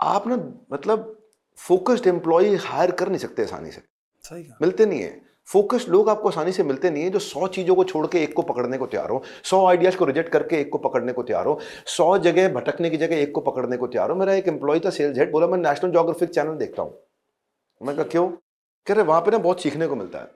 [0.01, 0.35] आप ना
[0.71, 1.21] मतलब
[1.55, 3.81] फोकस्ड एम्प्लॉय हायर कर नहीं सकते आसानी से।
[4.23, 7.75] सही मिलते नहीं है। फोकस लोग आपको आसानी से मिलते नहीं है जो सौ चीज़ों
[7.75, 10.71] को छोड़ के एक को पकड़ने को तैयार हो सौ आइडियाज़ को रिजेक्ट करके एक
[10.71, 14.09] को पकड़ने को तैयार हो सौ जगह भटकने की जगह एक को पकड़ने को तैयार
[14.09, 16.99] हो। मेरा एक एम्प्लॉय था सेल्स हेड बोला मैं नेशनल जोग्राफिक चैनल देखता हूँ।
[17.81, 18.27] मैं कहा क्यों?
[18.87, 20.31] कह रहे वहाँ पर ना बहुत सीखने को मिलता है।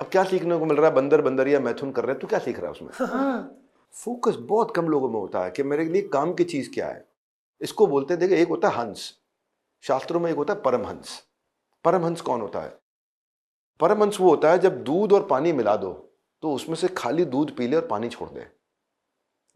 [0.00, 0.94] अब क्या सीखने को मिल रहा है?
[0.94, 2.90] बंदर बंदर या मैथुन कर रहे हैं तो क्या सीख रहा है उसमें?
[3.08, 3.58] हाँ।
[3.94, 7.04] फोकस बहुत कम लोगों में होता है कि मेरे लिए काम की चीज़ क्या है।
[7.60, 9.12] इसको बोलते हैं देखिए एक होता है हंस
[9.82, 11.22] शास्त्रों में एक होता है परमहंस।
[11.84, 12.87] परमहंस कौन होता है?
[13.80, 15.92] परमहंस वो होता है जब दूध और पानी मिला दो
[16.42, 18.46] तो उसमें से खाली दूध पी ले और पानी छोड़ दे।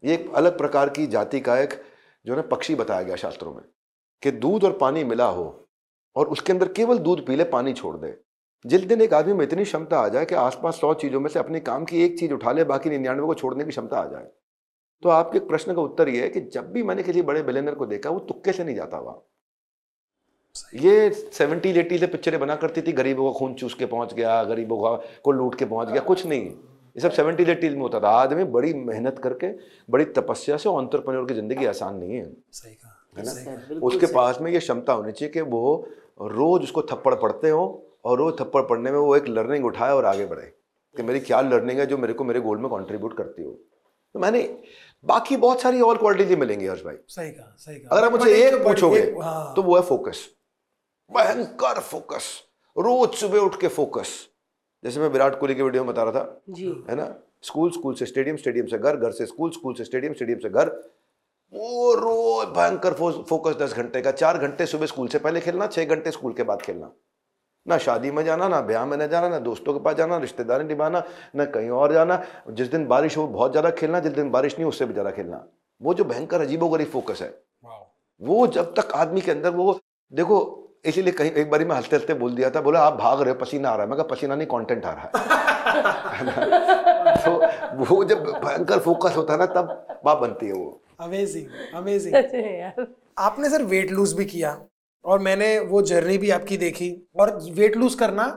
[0.03, 1.73] ये एक अलग प्रकार की जाति का एक
[2.25, 3.63] जो है पक्षी बताया गया शास्त्रों में
[4.23, 5.45] कि दूध और पानी मिला हो
[6.15, 8.17] और उसके अंदर केवल दूध पी ले, पानी छोड़ दे।
[8.65, 11.39] जिस दिन एक आदमी में इतनी क्षमता आ जाए कि आसपास सौ चीज़ों में से
[11.39, 14.27] अपने काम की एक चीज़ उठा ले, बाकी निन्यानवे को छोड़ने की क्षमता आ जाए।
[15.03, 17.85] तो आपके प्रश्न का उत्तर ये है कि जब भी मैंने किसी बड़े बिलेनर को
[17.85, 19.21] देखा, वो तुक्के से नहीं जाता हुआ।
[20.75, 24.43] ये सेवेंटीज एटी से पिक्चरें बना करती थी गरीबों का खून चूस के पहुँच गया
[24.43, 27.99] गरीबों का को लूट के पहुँच गया कुछ नहीं। ये सब सेवेंटीज एटीज में होता
[27.99, 29.47] था। आदमी बड़ी मेहनत करके
[29.89, 33.79] बड़ी तपस्या से ऑन्टरप्रन्योर की ज़िंदगी आसान नहीं है। सही कहा। है ना?
[33.79, 35.87] उसके पास में ये क्षमता होनी चाहिए कि वो
[36.21, 37.65] रोज उसको थप्पड़ पढ़ते हो
[38.05, 40.45] और रोज थप्पड़ पढ़ने में वो एक लर्निंग उठाए और आगे बढ़े
[40.95, 43.51] कि मेरी क्या लर्निंग है जो मेरे को मेरे गोल में कंट्रीब्यूट करती हो।
[44.15, 44.41] तो मैंने
[45.05, 48.31] बाकी बहुत सारी और क्वालिटीज मिलेंगी हर्ष भाई। सही कहा सही कहा। अगर आप मुझे
[48.37, 50.27] एक पूछोगे हाँ, तो वो है फोकस
[51.15, 52.23] भयंकर फोकस।
[52.77, 54.09] रोज सुबह उठ के फोकस।
[54.83, 57.15] जैसे मैं विराट कोहली की वीडियो में बता रहा था जी। है ना?
[57.41, 60.49] स्कूल स्कूल से स्टेडियम स्टेडियम से घर घर से स्कूल स्कूल से स्टेडियम स्टेडियम से
[60.49, 60.69] घर।
[61.53, 65.67] वो रोज भयंकर फो- फोकस दस घंटे का चार घंटे सुबह स्कूल से पहले खेलना
[65.67, 66.91] छह घंटे स्कूल के बाद खेलना।
[67.67, 70.63] ना शादी में जाना ना ब्याह में न जाना ना दोस्तों के पास जाना रिश्तेदारी
[70.63, 71.03] निभाना
[71.35, 74.63] ना कहीं और जाना। जिस दिन बारिश हो बहुत ज़्यादा खेलना जिस दिन बारिश नहीं
[74.63, 75.45] हो, उससे भी ज़्यादा खेलना।
[75.81, 77.43] वो जो भयंकर अजीबोगरीब फोकस है
[78.21, 79.79] वो जब तक आदमी के अंदर वो
[80.13, 83.29] देखो इसीलिए कहीं एक बारी मैं हँसते हँसते बोल दिया था बोला आप भाग रहे
[83.29, 85.11] हो पसीना आ रहा है। मैं कहा पसीना नहीं कंटेंट आ रहा है।
[87.25, 87.31] तो
[87.85, 92.85] वो जब भयंकर फोकस होता है ना तब बात बनती है वो। अमेजिंग अमेजिंग
[93.17, 94.57] आपने सर वेट लूज भी किया
[95.05, 98.27] और मैंने वो जर्नी भी आपकी देखी और वेट लूज करना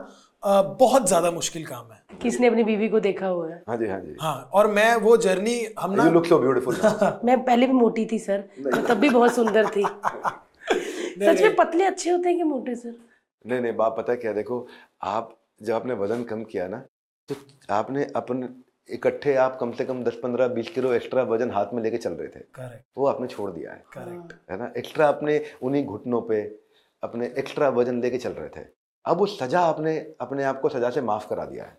[0.43, 3.61] बहुत ज़्यादा मुश्किल काम है। किसने अपनी बीवी को देखा हुआ है?
[3.69, 6.75] हाँ जी हाँ जी। हाँ और मैं वो जर्नी हम ना यू लुक सो ब्यूटीफुल
[7.25, 8.43] मैं पहले भी मोटी थी सर।
[8.87, 9.83] तब भी बहुत सुंदर थी।
[11.25, 12.93] सच में पतले अच्छे होते हैं कि मोटे सर?
[13.45, 14.67] नहीं नहीं बात पता है क्या देखो
[15.03, 16.77] आप जब आपने वज़न कम किया ना
[17.29, 17.35] तो
[17.69, 21.83] आपने अपन इकट्ठे आप कम से कम दस पंद्रह बीस किलो एक्स्ट्रा वज़न हाथ में
[21.83, 24.73] लेके चल रहे थे। करेक्ट। वो आपने छोड़ दिया है। करेक्ट। है। ना?
[24.77, 26.41] एक्स्ट्रा अपने उन्हीं घुटनों पे
[27.03, 28.65] अपने एक्स्ट्रा वज़न लेके चल रहे थे।
[29.05, 31.77] अब वो सजा आपने अपने आप को सजा से माफ़ करा दिया है।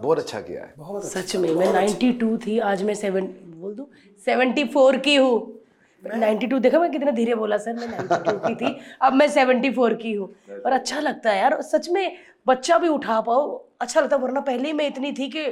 [0.00, 3.74] बहुत अच्छा किया है। बहुत अच्छा। सच में मैं 92 थी आज मैं सेवन बोल
[3.74, 3.86] दूँ
[4.28, 5.60] 74 की हूँ।
[6.08, 10.12] 92 देखा मैं कितना धीरे बोला सर मैं 92 की थी। अब मैं 74 की
[10.12, 12.16] हूँ। और अच्छा लगता है यार सच में
[12.46, 13.46] बच्चा भी उठा पाओ।
[13.80, 15.46] अच्छा लगता है वरना पहले ही मैं इतनी थी कि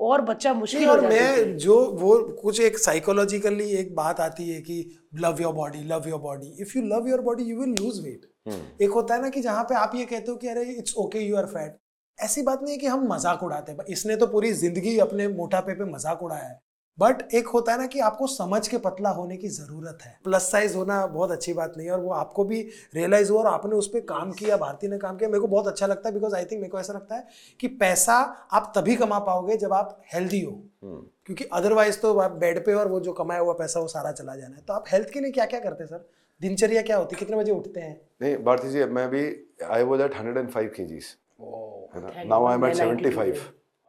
[0.00, 4.76] और बच्चा मुश्किल और मैं जो वो कुछ एक साइकोलॉजिकली एक बात आती है कि
[5.20, 8.82] love your body love your body if you love your body you will lose weight
[8.82, 11.18] एक होता है ना कि जहाँ पे आप ये कहते हो कि अरे it's okay
[11.18, 11.76] you are fat
[12.18, 15.74] ऐसी बात नहीं है कि हम मज़ाक उड़ाते हैं। इसने तो पूरी ज़िंदगी अपने मोटापे
[15.74, 16.58] पे मज़ाक उड़ाया है।
[16.98, 20.50] बट एक होता है ना कि आपको समझ के पतला होने की ज़रूरत है। प्लस
[20.52, 22.60] साइज़ होना बहुत अच्छी बात नहीं है और वो आपको भी
[22.94, 25.66] रियलाइज़ हुआ और आपने उस पर काम किया भारती ने काम किया। मेरे को बहुत
[25.66, 27.26] अच्छा लगता है बिकॉज़ आई थिंक मेरे को ऐसा लगता है
[27.60, 28.14] कि पैसा
[28.52, 32.74] आप तभी कमा पाओगे जब आप हेल्दी हो। हम्म। क्योंकि अदरवाइज़ तो आप बेड पे
[32.74, 35.20] और वो जो कमाया हुआ पैसा वो सारा चला जाना है। तो आप हेल्थ के
[35.20, 36.08] लिए क्या क्या करते हैं सर
[36.40, 37.18] दिनचर्या क्या होती है?
[37.18, 38.00] कितने बजे उठते हैं?
[38.22, 39.22] नहीं भारती जी मैं भी
[39.70, 43.40] I was at hundred and five K Gs now I am at seventy five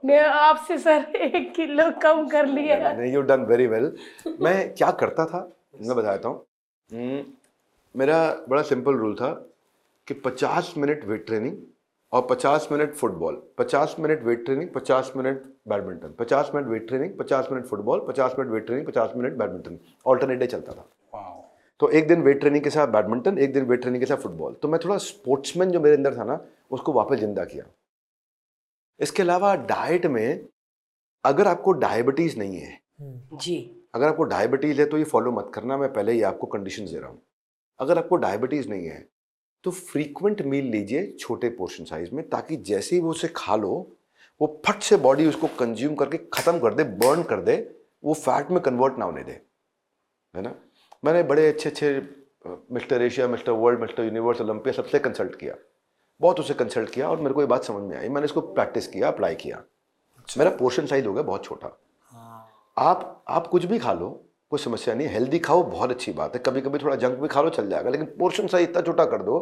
[0.03, 3.91] मैं आपसे सर एक किलो कम कर लिया। नहीं यू डन वेरी वेल
[4.41, 5.39] मैं क्या करता था?
[5.81, 6.37] मैं बताता हूँ।
[6.89, 7.23] हम्म,
[7.95, 9.31] मेरा बड़ा सिंपल रूल था
[10.07, 11.57] कि 50 मिनट वेट ट्रेनिंग
[12.13, 17.13] और 50 minute football 50 minute weight training 50 minute badminton 50 minute weight training
[17.19, 20.87] 50 minute football 50 minute weight training 50 minute badminton alternate day चलता था।
[21.79, 24.55] तो एक दिन वेट ट्रेनिंग के साथ बैडमिंटन एक दिन वेट ट्रेनिंग के साथ फुटबॉल
[24.61, 26.39] तो मैं थोड़ा स्पोर्ट्समैन जो मेरे अंदर था ना
[26.71, 27.63] उसको वापस ज़िंदा किया।
[28.99, 30.47] इसके अलावा डाइट में
[31.23, 33.57] अगर आपको डायबिटीज़ नहीं है जी।
[33.95, 36.99] अगर आपको डायबिटीज़ है तो ये फॉलो मत करना मैं पहले ही आपको कंडीशन दे
[36.99, 37.21] रहा हूँ।
[37.79, 39.07] अगर आपको डायबिटीज़ नहीं है
[39.63, 43.71] तो फ्रीक्वेंट मील लीजिए छोटे पोर्शन साइज़ में ताकि जैसे ही वो उसे खा लो
[44.41, 47.55] वो फट से बॉडी उसको कंज्यूम करके ख़त्म कर दे बर्न कर दे
[48.03, 49.31] वो फैट में कन्वर्ट ना होने दे।
[50.35, 50.53] है ना?
[51.03, 51.89] मैंने बड़े अच्छे अच्छे
[52.73, 55.55] mister Asia mister world mister universe Olympia सबसे कंसल्ट किया।
[56.21, 58.87] बहुत उसे कंसल्ट किया और मेरे को ये बात समझ में आई। मैंने इसको प्रैक्टिस
[58.87, 59.63] किया अप्लाई किया।
[60.37, 61.67] मेरा पोर्शन साइज़ हो गया बहुत छोटा।
[62.77, 64.09] आप आप कुछ भी खा लो
[64.51, 67.41] कोई समस्या नहीं हेल्दी खाओ बहुत अच्छी बात है। कभी कभी थोड़ा जंक भी खा
[67.41, 69.39] लो चल जाएगा लेकिन पोर्शन साइज़ इतना छोटा कर दो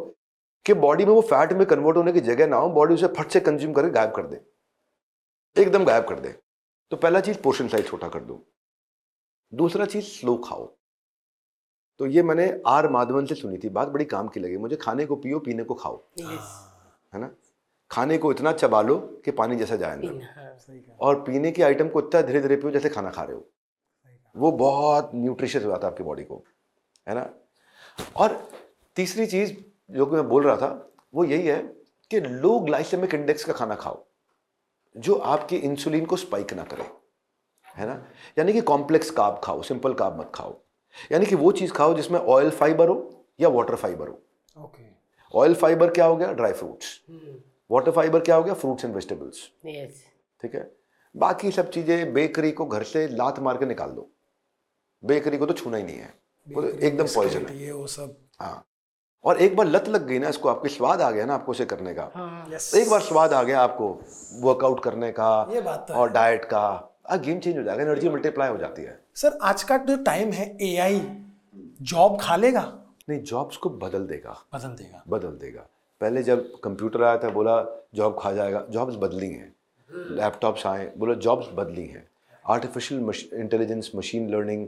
[0.65, 3.31] कि बॉडी में वो फैट में कन्वर्ट होने की जगह ना हो बॉडी उसे फट
[3.31, 4.41] से कंज्यूम करके गायब कर दे।
[5.55, 6.35] एकदम गायब कर दे।
[6.91, 8.43] तो पहला चीज़ पोर्शन साइज़ छोटा कर दो।
[9.53, 10.76] दूसरा चीज़ स्लो खाओ।
[11.99, 15.05] तो ये मैंने आर माधवन से सुनी थी। बात बड़ी काम की लगी। मुझे खाने
[15.05, 16.03] को पियो पीने को खाओ।
[17.13, 17.29] है ना?
[17.91, 20.07] खाने को इतना चबा लो कि पानी जैसा जाए अंदर
[20.99, 23.47] और पीने के आइटम को इतना धीरे धीरे पियो जैसे खाना खा रहे हो।
[24.35, 26.43] वो बहुत न्यूट्रिशियस हो जाता है आपकी बॉडी को।
[27.09, 27.29] है ना?
[28.15, 28.49] और
[28.95, 29.53] तीसरी चीज़
[29.91, 31.61] जो कि मैं बोल रहा था वो यही है
[32.11, 34.05] कि लो ग्लाइसेमिक इंडेक्स का खाना खाओ
[34.97, 36.89] जो आपकी इंसुलिन को स्पाइक ना करे।
[37.75, 38.05] है ना?
[38.37, 40.59] यानी कि कॉम्प्लेक्स काब खाओ सिंपल काब मत खाओ।
[41.11, 44.19] यानी कि वो चीज़ खाओ जिसमें ऑयल फाइबर हो या वाटर फाइबर हो।
[44.57, 44.85] ओके
[45.33, 46.31] ऑयल फाइबर क्या हो गया?
[46.33, 46.99] ड्राई फ्रूट्स
[47.69, 48.53] वाटर फाइबर क्या हो गया?
[48.53, 49.49] फ्रूट्स एंड वेजिटेबल्स
[50.43, 50.71] ठीक है?
[51.15, 54.09] बाकी सब चीज़ें बेकरी को घर से लात मार के निकाल दो।
[55.03, 56.13] बेकरी को तो छूना ही नहीं है।
[56.47, 58.63] वो तो एकदम पॉइजन है। ये वो सब। हाँ।
[59.25, 61.65] और एक बार लत लग गई ना इसको आपके स्वाद आ गया ना आपको उसे
[61.65, 63.89] करने का। हाँ। एक बार स्वाद आ गया आपको
[64.41, 66.67] वर्कआउट करने का ये बात तो और डाइट का।
[67.09, 70.31] आ गेम चेंज हो जाएगा एनर्जी मल्टीप्लाई हो जाती है। सर आज का जो टाइम
[70.31, 71.01] है एआई
[71.81, 72.83] जॉब खा लेगा?
[73.09, 75.67] नहीं जॉब्स को बदल देगा। बदल देगा। बदल देगा।
[76.01, 79.55] पहले जब कंप्यूटर आया था बोला जॉब खा जाएगा जॉब्स बदली हैं।
[79.91, 82.07] लैपटॉप्स आए बोला जॉब्स बदली हैं।
[82.49, 84.67] आर्टिफिशियल इंटेलिजेंस मशीन लर्निंग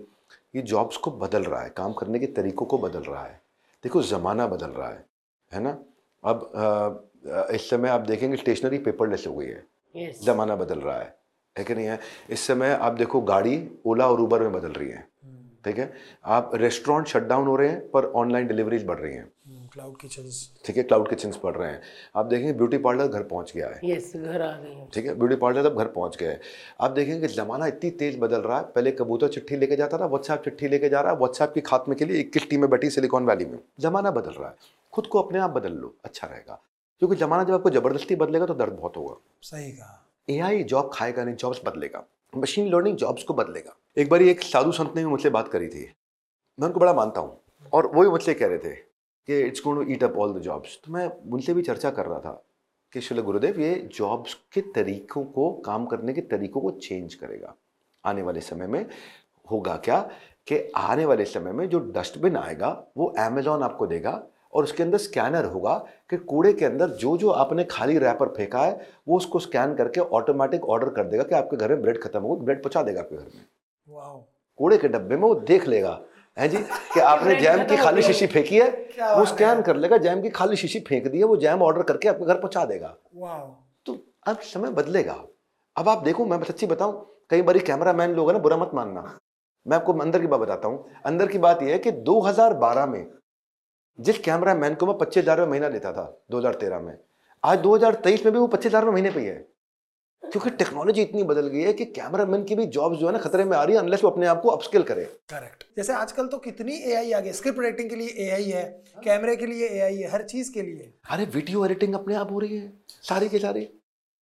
[0.55, 3.41] ये जॉब्स को बदल रहा है। काम करने के तरीकों को बदल रहा है।
[3.83, 5.05] देखो ज़माना बदल रहा है
[5.53, 5.79] है ना?
[6.23, 6.51] अब
[7.27, 11.18] अ, इस समय आप देखेंगे स्टेशनरी पेपरलेस हो गई है। यस ज़माना बदल रहा है।
[11.57, 11.99] है कि नहीं है?
[12.29, 15.07] इस समय आप देखो गाड़ी ओला और ऊबर में बदल रही है।
[15.65, 15.93] ठीक है?
[16.25, 19.31] आप रेस्टोरेंट शट डाउन हो रहे हैं पर ऑनलाइन डिलीवरीज बढ़ रही हैं।
[19.73, 20.83] क्लाउड किचन्स ठीक है?
[20.83, 21.81] क्लाउड किचन्स बढ़ रहे हैं।
[22.15, 25.15] आप देखेंगे ब्यूटी पार्लर घर पहुँच गया है। यस घर आ गई हूँ। ठीक है?
[25.15, 26.39] ब्यूटी पार्लर अब घर पहुँच गए हैं।
[26.81, 30.41] आप देखेंगे ज़माना इतनी तेज़ बदल रहा है। पहले कबूतर चिट्ठी लेके जाता था व्हाट्सएप
[30.43, 33.45] चिट्ठी लेके जा रहा है। व्हाट्सएप की खात्मे के लिए इक्कीस टीमें बैठी सिलिकॉन वैली
[33.45, 34.55] में। ज़माना बदल रहा है।
[34.93, 36.61] खुद को अपने आप बदल लो। अच्छा रहेगा।
[36.99, 41.23] क्योंकि ज़माना जब आपको ज़बरदस्ती बदलेगा तो दर्द बहुत होगा। सही कहा। एआई जॉब खाएगा
[41.23, 42.03] नहीं जॉब्स बदलेगा।
[42.37, 45.89] मशीन लर्निंग जॉब्स को बदलेगा। एक बार एक साधु संत ने मुझसे बात करी थी।
[46.59, 47.37] मैं उनको बड़ा मानता हूँ।
[47.73, 50.79] और वही मुझसे कह रहे थे कि it's going to eat up all the jobs
[50.85, 52.43] तो मैं उनसे भी चर्चा कर रहा था
[52.93, 57.53] कि शिल गुरुदेव, ये जॉब्स के तरीकों को, काम करने के तरीकों को चेंज करेगा।
[58.05, 58.85] आने वाले समय में
[59.51, 59.99] होगा क्या
[60.47, 64.97] कि आने वाले समय में जो डस्टबिन आएगा, वो अमेजोन आपको देगा। और उसके अंदर
[64.97, 65.73] स्कैनर होगा
[66.09, 70.01] कि कूड़े के अंदर जो जो आपने खाली रैपर फेंका है वो उसको स्कैन करके
[70.01, 73.15] ऑटोमेटिक ऑर्डर कर देगा कि आपके घर में ब्रेड खत्म हो ब्रेड पहुँचा देगा आपके
[73.15, 73.45] घर में।
[74.59, 75.99] कूड़े के डब्बे में वो देख लेगा।
[76.37, 76.57] है जी?
[76.93, 80.55] कि आपने जैम की खाली शीशी फेंकी है वो स्कैन कर लेगा जैम की खाली
[80.55, 82.95] शीशी फेंक दी है वो जैम ऑर्डर करके आपके घर पहुँचा देगा।
[83.85, 85.23] तो अब समय बदलेगा।
[85.75, 88.71] अब आप देखो मैं सच्ची बताऊँ कई बार कैमरा मैन लोग है ना बुरा मत
[88.73, 89.01] मानना।
[89.65, 93.05] मैं आपको अंदर की बात बताता हूँ। अंदर की बात यह है कि 2012 में
[93.99, 96.97] जिस कैमरा मैन को मैं पच्चीस हज़ार महीना लेता था 2013 में।
[97.43, 99.47] आज 2023 में भी वो पच्चीस हज़ार महीने पे ही है।
[100.23, 103.19] क्योंकि टेक्नोलॉजी इतनी बदल गई है कि कैमरा मैन की भी जॉब्स जो है ना
[103.19, 106.27] खतरे में आ रही है अनलेस वो अपने आप को अपस्किल करे। करेक्ट जैसे आजकल
[106.27, 108.63] तो कितनी एआई आ गई स्क्रिप्ट राइटिंग के लिए एआई है
[109.03, 112.39] कैमरे के लिए एआई है हर चीज़ के लिए। अरे वीडियो एडिटिंग अपने आप हो
[112.39, 112.71] रही है
[113.03, 113.67] सारी के सारी।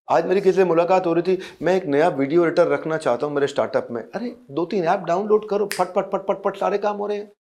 [0.08, 3.26] आज मेरी किसी से मुलाकात हो रही थी मैं एक नया वीडियो एडिटर रखना चाहता
[3.26, 6.58] हूँ मेरे स्टार्टअप में। अरे दो तीन ऐप डाउनलोड करो फट फट फट फट फट
[6.58, 7.32] सारे काम हो रहे हैं।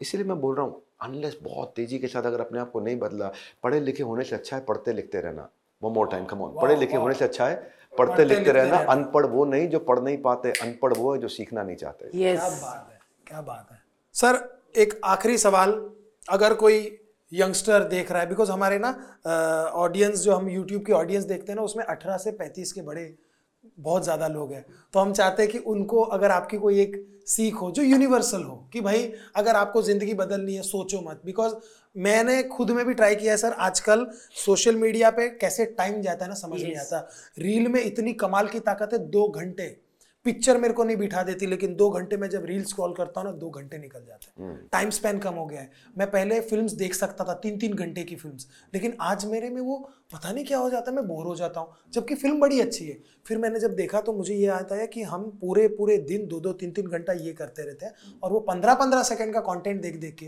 [0.00, 2.98] इसीलिए मैं बोल रहा हूँ अनलेस बहुत तेज़ी के साथ अगर अपने आप को नहीं
[2.98, 3.30] बदला
[3.62, 5.48] पढ़े लिखे होने से अच्छा है पढ़ते लिखते रहना।
[5.82, 8.76] वो मोर टाइम कम ऑन पढ़े लिखे होने से अच्छा है पढ़ते पढ़ते लिखते रहना।
[8.92, 12.34] अनपढ़ वो नहीं जो पढ़ नहीं पाते अनपढ़ वो है जो सीखना नहीं चाहते। क्या
[12.34, 13.82] बात है क्या बात है।
[14.14, 14.38] सर
[14.76, 15.72] एक आखिरी सवाल
[16.28, 16.78] अगर कोई
[17.32, 18.90] यंगस्टर देख रहा है बिकॉज़ हमारे ना
[19.76, 23.14] ऑडियंस जो हम यूट्यूब की ऑडियंस देखते हैं ना उसमें 18 से 35 के बड़े
[23.78, 27.54] बहुत ज़्यादा लोग हैं। तो हम चाहते हैं कि उनको अगर आपकी कोई एक सीख
[27.54, 31.54] हो जो यूनिवर्सल हो कि भाई अगर आपको ज़िंदगी बदलनी है सोचो मत। बिकॉज़
[31.96, 36.24] मैंने खुद में भी ट्राई किया है सर आजकल सोशल मीडिया पे कैसे टाइम जाता
[36.24, 37.08] है ना समझ नहीं आता।
[37.38, 39.76] रील में इतनी कमाल की ताकत है दो घंटे।
[40.26, 43.28] पिक्चर मेरे को नहीं बिठा देती लेकिन दो घंटे में जब रील स्क्रॉल करता हूँ
[43.28, 46.72] ना दो घंटे निकल जाते हैं। टाइम स्पेन कम हो गया है। मैं पहले फिल्म्स
[46.74, 49.78] देख सकता था तीन तीन घंटे की फिल्म्स लेकिन आज मेरे में वो
[50.12, 52.86] पता नहीं क्या हो जाता है मैं बोर हो जाता हूँ। जबकि फ़िल्म बड़ी अच्छी
[52.86, 56.26] है। फिर मैंने जब देखा तो मुझे ये आता है कि हम पूरे पूरे दिन
[56.26, 59.40] दो दो तीन तीन घंटा ये करते रहते हैं और वो पंद्रह पंद्रह सेकेंड का
[59.42, 60.26] कॉन्टेंट देख देख के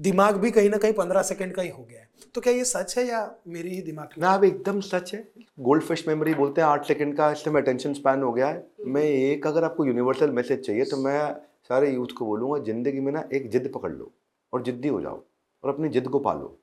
[0.00, 2.64] दिमाग भी कहीं ना कहीं पंद्रह सेकंड का ही हो गया है। तो क्या ये
[2.64, 5.24] सच है या मेरी ही दिमाग ना, अब एकदम सच है।
[5.60, 8.66] गोल्ड फ़िश मेमोरी बोलते हैं, आठ सेकंड का इस समय अटेंशन स्पैन हो गया है।
[8.86, 11.32] मैं एक अगर आपको यूनिवर्सल मैसेज चाहिए तो मैं
[11.70, 14.12] सारे यूथ को बोलूँगा, ज़िंदगी में ना एक जिद पकड़ लो
[14.52, 15.22] और जिद्दी हो जाओ
[15.64, 16.56] और अपनी जिद को पालो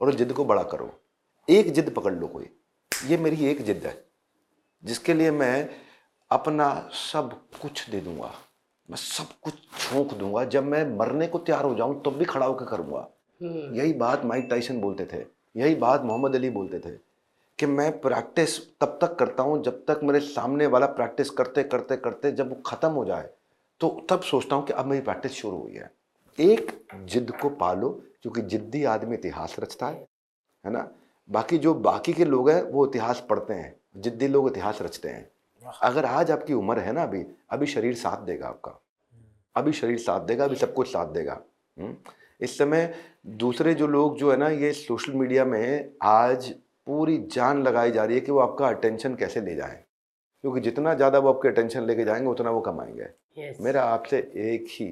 [0.00, 0.92] और जिद को बड़ा करो।
[1.48, 2.48] एक जिद पकड़ लो कोई।
[2.92, 3.94] ये मेरी एक जिद है,
[4.82, 5.68] जिसके लिए मैं
[6.30, 8.32] अपना सब कुछ दे दूँगा।
[8.92, 12.46] मैं सब कुछ झोंक दूँगा। जब मैं मरने को तैयार हो जाऊँ तब भी खड़ा
[12.46, 13.08] होकर करूँगा।
[13.76, 15.24] यही बात माइक टाइसन बोलते थे।
[15.56, 16.90] यही बात मोहम्मद अली बोलते थे
[17.58, 21.96] कि मैं प्रैक्टिस तब तक करता हूँ जब तक मेरे सामने वाला प्रैक्टिस करते करते
[21.96, 23.28] करते जब वो ख़त्म हो जाए।
[23.80, 25.90] तो तब सोचता हूँ कि अब मेरी प्रैक्टिस शुरू हुई है।
[26.38, 27.90] एक जिद को पालो
[28.22, 30.06] क्योंकि जिद्दी आदमी इतिहास रचता है
[30.64, 30.88] है ना?
[31.28, 35.30] बाकी जो बाकी के लोग हैं वो इतिहास पढ़ते हैं। जिद्दी लोग इतिहास रचते हैं।
[35.82, 38.78] अगर आज आपकी उम्र है ना अभी अभी शरीर साथ देगा आपका।
[39.56, 41.40] अभी शरीर साथ देगा अभी सब कुछ साथ देगा।
[41.76, 41.94] हम्म?
[42.40, 42.92] इस समय
[43.26, 46.50] दूसरे जो लोग जो है ना ये सोशल मीडिया में आज
[46.86, 49.76] पूरी जान लगाई जा रही है कि वो आपका अटेंशन कैसे ले जाएँ।
[50.44, 54.66] क्योंकि जितना ज़्यादा वो आपके अटेंशन लेके जाएँगे उतना वो कमाएँगे। यस मेरा आपसे एक
[54.70, 54.86] ही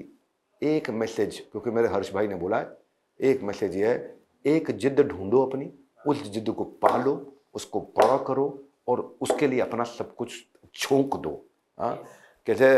[0.62, 2.76] एक मैसेज क्योंकि मेरे हर्ष भाई ने बोला है
[3.20, 5.70] एक मैसेज ये है एक जिद ढूंढो अपनी
[6.06, 7.14] उस जिद को पालो
[7.54, 8.46] उसको बड़ा करो
[8.88, 10.32] और उसके लिए अपना सब कुछ
[10.76, 11.30] झोंक दो।
[11.78, 12.02] हाँ?
[12.46, 12.68] कैसे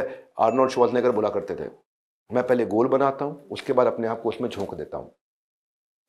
[0.41, 1.69] आर्नोल्ड श्वाजनेगर बोला करते थे,
[2.31, 5.13] मैं पहले गोल बनाता हूँ, उसके बाद अपने आप को उसमें झोंक देता हूँ।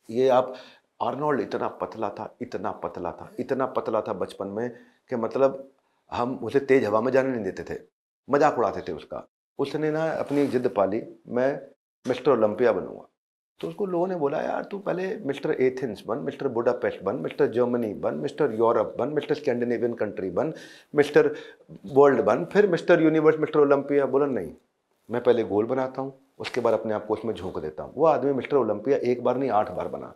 [0.10, 0.54] ये आप,
[1.02, 4.70] आर्नोल्ड इतना पतला था, इतना पतला था, इतना पतला था बचपन में
[5.10, 5.70] कि मतलब
[6.12, 7.80] हम उसे तेज हवा में जाने नहीं देते थे,
[8.28, 9.26] मज़ाक उड़ाते थे उसका।
[9.60, 11.60] उसने ना अपनी जिद पाली, मैं
[12.06, 13.08] मिस्टर ओलंपिया बनूँगा।
[13.60, 17.48] तो उसको लोगों ने बोला, यार, तू पहले मिस्टर एथेंस बन, मिस्टर बुडापेस्ट बन, मिस्टर
[17.48, 20.54] जर्मनी बन, मिस्टर यूरोप बन, मिस्टर स्कैंडिनेवियन कंट्री बन,
[20.96, 21.36] मिस्टर
[21.86, 24.54] वर्ल्ड बन, फिर मिस्टर यूनिवर्स, मिस्टर ओलंपिया। बोला, नहीं,
[25.12, 28.06] मैं पहले गोल बनाता हूँ, उसके बाद अपने आप को उसमें झोंक देता हूँ। वो
[28.06, 30.14] आदमी मिस्टर ओलंपिया एक बार नहीं, आठ बार बना।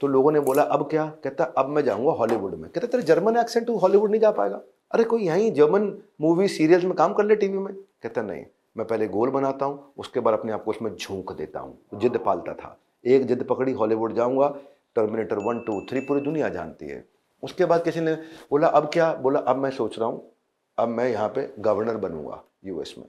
[0.00, 1.06] तो लोगों ने बोला, अब क्या?
[1.24, 4.60] कहता, अब मैं जाऊँगा हॉलीवुड में। कहता, तेरे जर्मन एक्सेंट तू हॉलीवुड नहीं जा पाएगा?
[4.92, 7.74] अरे, कोई यहीं जर्मन मूवी सीरियल्स में काम कर ले टीवी में?
[7.74, 8.44] कहता, नहीं।
[8.78, 12.16] मैं पहले गोल बनाता हूँ, उसके बाद अपने आप को उसमें झोंक देता हूँ। जिद
[12.16, 14.48] पालता था। एक जिद पकड़ी, हॉलीवुड जाऊँगा,
[14.94, 17.04] टर्मिनेटर वन, टू, थ्री पूरी दुनिया जानती है।
[17.42, 18.14] उसके बाद किसी ने
[18.50, 19.14] बोला, अब क्या?
[19.14, 20.32] बोला, अब मैं सोच रहा हूँ,
[20.78, 23.06] अब मैं यहाँ पे गवर्नर बनूँगा यूएस में।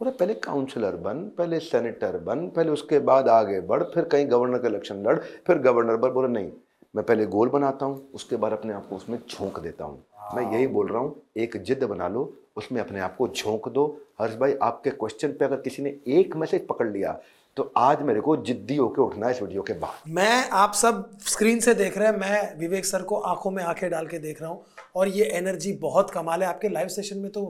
[0.00, 4.58] बोला, पहले काउंसलर बन, पहले सेनेटर बन, पहले उसके बाद आगे बढ़, फिर कहीं गवर्नर
[4.58, 6.52] का इलेक्शन लड़, फिर गवर्नर बन। बोला, नहीं,
[6.96, 10.04] मैं पहले गोल बनाता हूँ, उसके बाद अपने आप को उसमें झोंक देता हूँ।
[10.34, 13.86] मैं यही बोल रहा हूँ, एक जिद बना लो, उसमें अपने आप को झोंक दो।
[14.20, 17.20] हर्ष भाई, आपके क्वेश्चन पे अगर किसी ने एक मैसेज पकड़ लिया
[17.56, 21.18] तो आज मेरे को जिद्दी होकर उठना है इस वीडियो के बाद। मैं, आप सब
[21.20, 24.42] स्क्रीन से देख रहे हैं, मैं विवेक सर को आँखों में आँखें डाल के देख
[24.42, 24.62] रहा हूँ,
[24.96, 27.42] और ये एनर्जी बहुत कमाल है। आपके लाइव सेशन में तो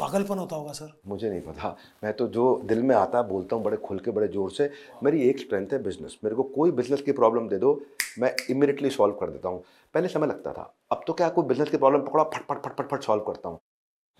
[0.00, 3.56] पागलपन होता होगा सर। मुझे नहीं पता। मैं तो जो दिल में आता है बोलता
[3.56, 4.70] हूँ बड़े खुल के बड़े ज़ोर से
[5.04, 7.80] मेरी एक स्ट्रेंथ है बिज़नेस मेरे को कोई बिज़नेस की प्रॉब्लम दे दो
[8.18, 9.62] मैं इमीडिएटली सॉल्व कर देता हूँ।
[9.94, 12.76] पहले समय लगता था। अब तो क्या कोई बिज़नेस की प्रॉब्लम पकड़ा फट फट फट
[12.78, 13.58] फट फट सॉल्व करता हूँ।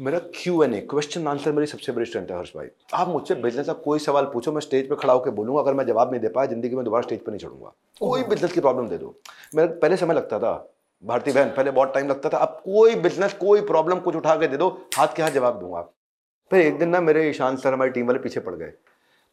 [0.00, 3.34] मेरा Q N A question answer मेरी सबसे बड़ी स्ट्रेंथ है हर्ष भाई। आप मुझसे
[3.36, 6.20] बिज़नेस का कोई सवाल पूछो मैं स्टेज पे खड़ा होकर बोलूँगा अगर मैं जवाब नहीं
[6.20, 9.14] दे पाया ज़िंदगी में दोबारा स्टेज पे नहीं चढ़ूँगा। कोई बिज़नेस की प्रॉब्लम दे दो।
[9.54, 10.54] मेरा पहले समय लगता था।
[11.02, 14.48] भारती बहन, पहले बहुत टाइम लगता था। अब कोई बिज़नेस कोई प्रॉब्लम कुछ उठा के
[14.48, 15.82] दे दो, हाथ के हाथ जवाब दूँगा
[16.50, 18.72] फिर एक दिन ना मेरे ईशान सर, हमारी टीम वाले पीछे पड़ गए।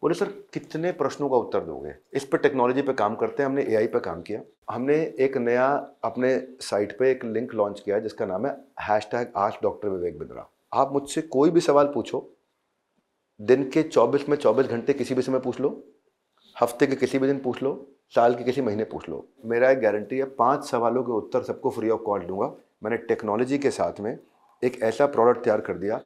[0.04, 1.94] बोले, सर, कितने प्रश्नों का उत्तर दोगे?
[2.14, 5.68] इस पर टेक्नोलॉजी पे काम करते हैं, हमने एआई पे काम किया। हमने एक नया
[6.04, 10.20] अपने साइट पे एक लिंक लॉन्च किया जिसका नाम है hash tag ask doctor Vivek
[10.20, 12.30] Bindra आप मुझसे कोई भी सवाल पूछो,
[13.40, 15.70] दिन के 24 में 24 घंटे किसी भी समय पूछ लो,
[16.56, 17.72] हफ़्ते के किसी भी दिन पूछ लो
[18.14, 21.70] साल के किसी महीने पूछ लो। मेरा एक गारंटी है पाँच सवालों के उत्तर सबको
[21.70, 22.46] फ्री ऑफ़ कॉस्ट दूँगा।
[22.84, 24.18] मैंने टेक्नोलॉजी के साथ में
[24.62, 26.00] एक ऐसा प्रोडक्ट तैयार कर दिया।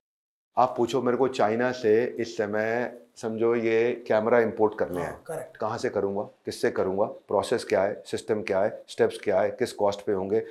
[0.58, 5.58] आप पूछो मेरे को चाइना से इस समय समझो ये कैमरा इंपोर्ट करने हैं करेक्ट
[5.58, 6.24] कहाँ से करूँगा?
[6.46, 7.06] किससे करूँगा?
[7.06, 8.02] प्रोसेस क्या है?
[8.06, 8.84] सिस्टम क्या है?
[8.88, 9.50] स्टेप्स क्या है?
[9.52, 10.44] किस कॉस्ट पे होंगे?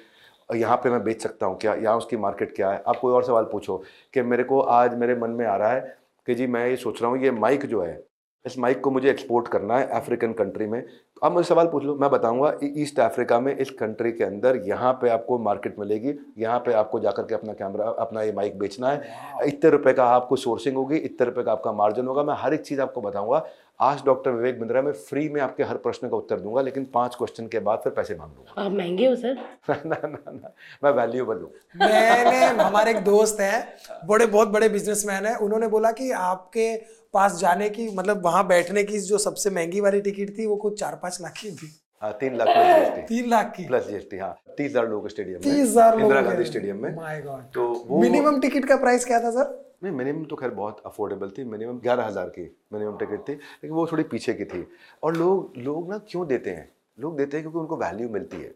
[0.48, 1.74] यहाँ पे मैं बेच सकता हूँ क्या?
[1.74, 2.82] यहाँ उसकी मार्केट क्या है?
[2.86, 3.76] आप कोई और सवाल पूछो
[4.14, 5.96] कि मेरे को आज मेरे मन में आ रहा है
[6.26, 8.02] कि जी मैं ये सोच रहा हूँ ये माइक जो है
[8.44, 10.84] इस माइक को मुझे एक्सपोर्ट करना है अफ्रीकन कंट्री में।
[11.22, 14.92] आप मुझे सवाल पूछ लो मैं बताऊँगा ईस्ट अफ्रीका में इस कंट्री के अंदर यहाँ
[14.92, 18.88] पे आपको मार्केट मिलेगी यहाँ पे आपको जाकर के अपना कैमरा अपना ये माइक बेचना
[18.88, 22.54] है। इतने रुपए का आपको सोर्सिंग होगी इतने रुपए का आपका मार्जिन होगा मैं हर
[22.54, 23.44] एक चीज़ आपको बताऊँगा।
[23.80, 27.14] आज डॉक्टर विवेक बिंद्रा में फ्री में आपके हर प्रश्न का उत्तर दूँगा लेकिन पाँच
[27.14, 29.38] क्वेश्चन के बाद फिर पैसे मांग लूँगा। आप महँगे हो सर।
[29.70, 30.52] ना ना ना
[30.84, 33.76] मैं वैल्यूएबल हूँ। मैंने हमारे एक दोस्त है
[34.08, 36.74] बड़े बहुत बड़े बिजनेसमैन है उन्होंने बोला कि आपके
[37.14, 40.78] पास जाने की मतलब वहाँ बैठने की जो सबसे महँगी वाली टिकट थी वो कुछ
[40.80, 44.18] चार पाँच लाख की थी हाँ तीन लाख प्लस जीएसटी तीन लाख की। प्लस जीएसटी
[44.18, 47.98] हाँ। तीस हज़ार लोगों के स्टेडियम तीस हज़ार इंदिरा गांधी स्टेडियम में। माय गॉड तो
[48.00, 51.78] मिनिमम टिकट का प्राइस क्या था सर नहीं मिनिमम तो खैर बहुत अफोर्डेबल थी। मिनिमम
[51.78, 52.42] ग्यारह हज़ार की
[52.72, 54.66] मिनिमम टिकट थी। लेकिन वो थोड़ी पीछे की थी।
[55.02, 56.68] और लोग लोग ना क्यों देते हैं?
[56.98, 58.54] लोग देते हैं क्योंकि उनको वैल्यू मिलती है।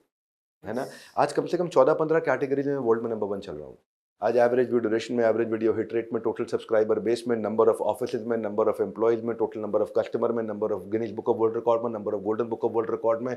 [0.64, 0.86] है ना?
[1.16, 3.78] आज कम से कम चौदह पंद्रह कैटेगरीज में वर्ल्ड में नंबर वन चल रहा हूँ।
[4.22, 7.68] आज एवरेज वीडियो ड्यूरेशन में एवरेज वीडियो हिट रेट में टोटल सब्सक्राइबर बेस में नंबर
[7.68, 11.12] ऑफ़ ऑफ़िस में नंबर ऑफ़ एम्प्लॉयज़ में टोटल नंबर ऑफ़ कस्टमर में number of Guinness
[11.14, 13.36] book of world record में number of golden book of world record में,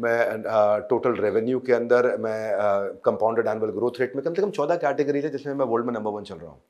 [0.00, 0.42] मैं
[0.90, 2.38] total revenue के अंदर मैं
[3.04, 5.94] कंपाउंडेड एनुअल ग्रोथ रेट में, कम से कम चौदह कैटेगरीज है जिसमें मैं वर्ल्ड में
[5.94, 6.60] नंबर वन चल रहा हूँ।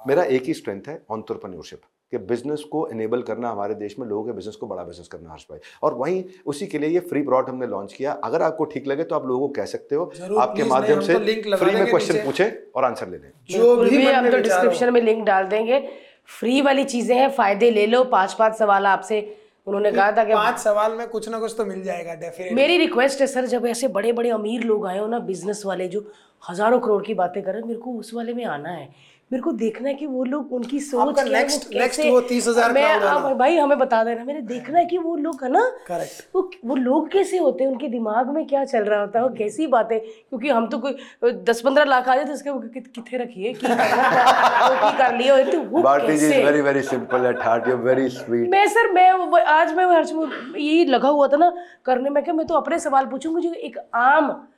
[0.00, 1.80] मेरा एक ही स्ट्रेंथ है ऑन्टरप्रन्योरशिप
[2.12, 5.30] कि बिज़नेस को इनेबल करना हमारे देश में लोगों के बिज़नेस को बड़ा बिज़नेस करना
[5.30, 8.64] हर्ष भाई। और वहीं उसी के लिए ये फ्री प्रोडक्ट हमने लॉन्च किया। अगर आपको
[8.66, 10.04] ठीक लगे तो आप लोगों को कह सकते हो
[10.40, 14.06] आपके माध्यम से तो फ्री में क्वेश्चन पूछे और आंसर ले लें। जो भी भी
[14.06, 15.86] हम तो डिस्क्रिप्शन में लिंक डाल देंगे।
[16.30, 19.20] फ्री वाली चीज़ें हैं फ़ायदे ले लो पाँच पाँच सवाल आपसे
[19.66, 22.76] उन्होंने कहा था कि पाँच सवाल में कुछ ना कुछ तो मिल जाएगा डेफिनेटली मेरी
[22.78, 26.00] रिक्वेस्ट है सर जब ऐसे बड़े बड़े अमीर लोग आए हो ना बिज़नेस वाले जो
[26.42, 28.88] हज़ारों करोड़ की बातें कर रहे हैं मेरे को उस वाले में आना है।
[29.32, 32.98] मेरे को देखना है कि वो लोग उनकी सोच है, next- वो वो 30,000 मैं
[32.98, 35.72] वाला। भाई हमें बता देना मैंने देखना है कि वो लोग है ना?
[35.86, 37.70] करेक्ट वो वो लोग कैसे होते हैं?
[37.70, 39.24] उनके दिमाग में क्या चल रहा होता है?
[39.24, 40.00] वो कैसी बातें?
[40.00, 40.96] क्योंकि हम तो कोई
[41.32, 43.52] दस पंद्रह लाख आ जाए तो उसके वो कि- रखिए?
[43.62, 45.16] कर
[45.50, 46.44] तो कैसे?
[46.44, 50.12] Very very simple at heart you very sweet मैं सर मैं आज मैं हर्ष
[50.56, 51.52] यही लगा हुआ था ना
[51.84, 54.48] करने में क्या मैं तो अपने सवाल पूछूँगी जो एक आम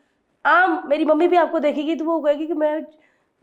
[0.46, 2.86] आम मेरी मम्मी भी आपको देखेगी तो वो कहेगी कि मैं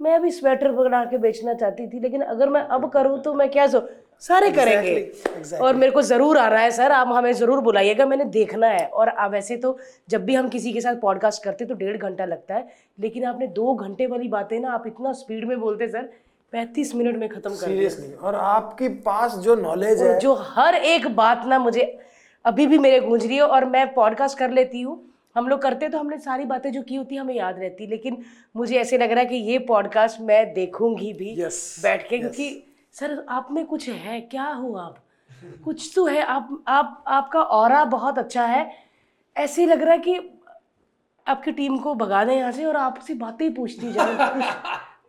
[0.02, 3.50] मैं भी स्वेटर बना के बेचना चाहती थी लेकिन अगर मैं अब करूँ तो मैं
[3.50, 3.80] क्या सो
[4.22, 5.62] सारे exactly, करेंगे। exactly.
[5.62, 8.86] और मेरे को ज़रूर आ रहा है सर आप हमें ज़रूर बुलाइएगा मैंने देखना है।
[8.88, 9.78] और आप वैसे तो
[10.10, 12.68] जब भी हम किसी के साथ पॉडकास्ट करते तो डेढ़ घंटा लगता है
[13.00, 16.10] लेकिन आपने दो घंटे वाली बातें ना आप इतना स्पीड में बोलते सर
[16.54, 21.08] पैंतीस मिनट में ख़त्म कर सीरियसली और आपके पास जो नॉलेज है जो हर एक
[21.16, 21.84] बात ना मुझे
[22.46, 25.90] अभी भी मेरे गूंज रही है और मैं पॉडकास्ट कर लेती हूँ। हम लोग करते
[25.90, 28.24] तो हमने सारी बातें जो की होती हमें याद रहती लेकिन
[28.56, 32.64] मुझे ऐसे लग रहा है कि ये पॉडकास्ट मैं देखूँगी भी Yes, बैठ के क्योंकि
[32.94, 34.22] सर आप में कुछ है?
[34.22, 34.98] क्या हो आप?
[35.64, 38.72] कुछ तो है। आप आप आपका और बहुत अच्छा है।
[39.36, 40.20] ऐसे ही लग रहा है कि
[41.28, 44.46] आपकी टीम को भगा दें यहाँ से और आपसे बातें ही पूछती जाए। कुछ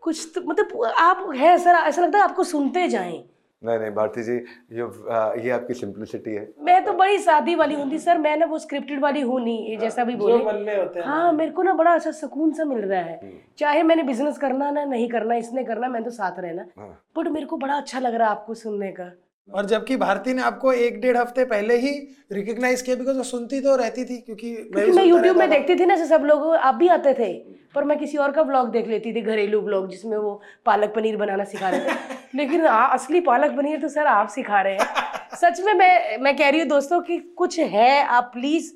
[0.01, 3.25] कुछ तो मतलब आप है सर ऐसा लगता है आपको सुनते जाएँ।
[3.63, 4.33] नहीं नहीं भारती जी
[4.77, 8.47] ये आ, ये आपकी सिंपलिसिटी है। मैं तो बड़ी सादी वाली हूँ सर मैं ना
[8.47, 11.33] वो स्क्रिप्टेड वाली हूँ नहीं ये जैसा भी जो बोले। मन में होते हैं। हाँ
[11.33, 14.85] मेरे को ना बड़ा अच्छा सुकून सा मिल रहा है। चाहे मैंने बिज़नेस करना ना
[14.85, 16.89] नहीं करना इसने करना मैं तो साथ रहना। हाँ।
[17.19, 19.11] बट मेरे को बड़ा अच्छा लग रहा है आपको सुनने का।
[19.49, 21.91] और जबकि भारती ने आपको एक डेढ़ हफ़्ते पहले ही
[22.33, 25.87] रिकग्नाइज किया बिकॉज़ वो सुनती तो रहती थी क्योंकि मैं मैं यूट्यूब में देखती थी
[25.87, 27.33] ना ऐसे सब लोग आप भी आते थे
[27.75, 31.17] पर मैं किसी और का ब्लॉग देख लेती थी घरेलू ब्लॉग जिसमें वो पालक पनीर
[31.17, 31.95] बनाना सिखा रहे थे।
[32.35, 36.37] लेकिन आ, असली पालक पनीर तो सर आप सिखा रहे हैं। सच में मैं मैं
[36.37, 38.73] कह रही हूँ दोस्तों कि कुछ है आप प्लीज़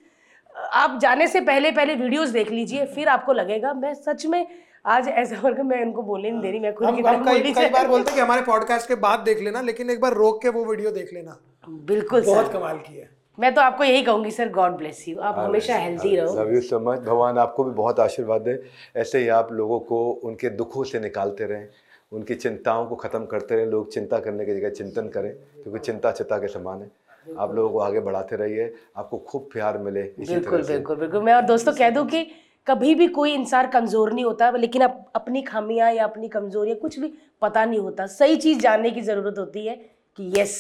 [0.72, 4.46] आप जाने से पहले पहले वीडियोस देख लीजिए फिर आपको लगेगा मैं सच में
[4.86, 7.38] आज ऐसा वर्ग मैं उनको बोलने नहीं दे रही मैं खुद की हम हम कई
[7.38, 10.40] बोली कई बार बोलते कि हमारे पॉडकास्ट के बाद देख लेना लेकिन एक बार रोक
[10.42, 11.36] के वो वीडियो देख लेना।
[11.68, 13.08] बिल्कुल बहुत कमाल की है।
[13.38, 16.60] मैं तो आपको यही कहूँगी सर गॉड ब्लेस यू आप हमेशा हेल्दी रहो। लव यू
[16.60, 18.58] सो मच भगवान आपको भी बहुत आशीर्वाद दे।
[18.96, 21.68] ऐसे ही आप लोगों को उनके दुखों से निकालते रहें।
[22.12, 26.10] उनकी चिंताओं को ख़त्म करते रहें। लोग चिंता करने की जगह चिंतन करें क्योंकि चिंता
[26.12, 26.90] चिता के समान है।
[27.38, 31.34] आप लोगों को आगे बढ़ाते रहिए। आपको खूब प्यार मिले इसी बिल्कुल बिल्कुल बिल्कुल। मैं
[31.34, 32.26] और दोस्तों कह दूँ कि
[32.66, 36.98] कभी भी कोई इंसान कमज़ोर नहीं होता लेकिन अप, अपनी खामियाँ या अपनी कमजोरियाँ कुछ
[37.00, 37.12] भी
[37.42, 39.74] पता नहीं होता। सही चीज़ जानने की ज़रूरत होती है
[40.18, 40.56] कि यस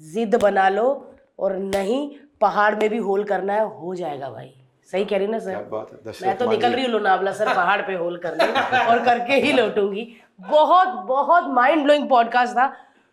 [0.00, 0.86] जिद बना लो
[1.38, 2.08] और नहीं
[2.40, 4.52] पहाड़ में भी होल करना है हो जाएगा भाई।
[4.92, 6.12] सही कह रही ना सर बात है?
[6.22, 8.44] मैं तो निकल रही हूँ लोनावला सर पहाड़ पे होल करने
[8.86, 10.06] और करके ही लौटूँगी।
[10.40, 12.72] बहुत बहुत माइंड ब्लोइंग पॉडकास्ट था।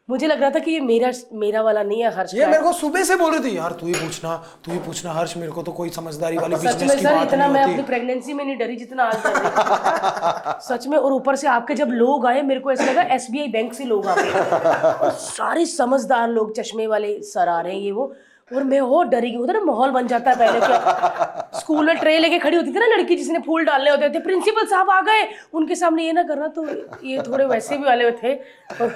[0.09, 2.71] मुझे लग रहा था कि ये मेरा मेरा वाला नहीं है हर्ष ये मेरे को
[2.73, 4.35] सुबह से बोल रही थी यार तू ही पूछना
[4.65, 7.63] तू ही पूछना हर्ष मेरे को तो कोई समझदारी वाली बिज़नेस की बात इतना मैं
[7.63, 12.27] अपनी प्रेगनेंसी में नहीं डरी जितना आज। सच में और ऊपर से आपके जब लोग
[12.27, 16.87] आए मेरे को ऐसा लगा एसबीआई बैंक से लोग आ गए सारे समझदार लोग चश्मे
[16.87, 18.13] वाले सर आ रहे हैं ये वो।
[18.51, 21.49] और मैं हो डरी गई होता ना माहौल बन जाता है पहले क्या?
[21.59, 24.65] स्कूल में ट्रे लेके खड़ी होती थी ना लड़की जिसने फूल डालने होते थे प्रिंसिपल
[24.65, 26.65] साहब आ गए। उनके सामने ये ना करना तो
[27.07, 28.33] ये थोड़े वैसे भी वाले थे।
[28.81, 28.95] और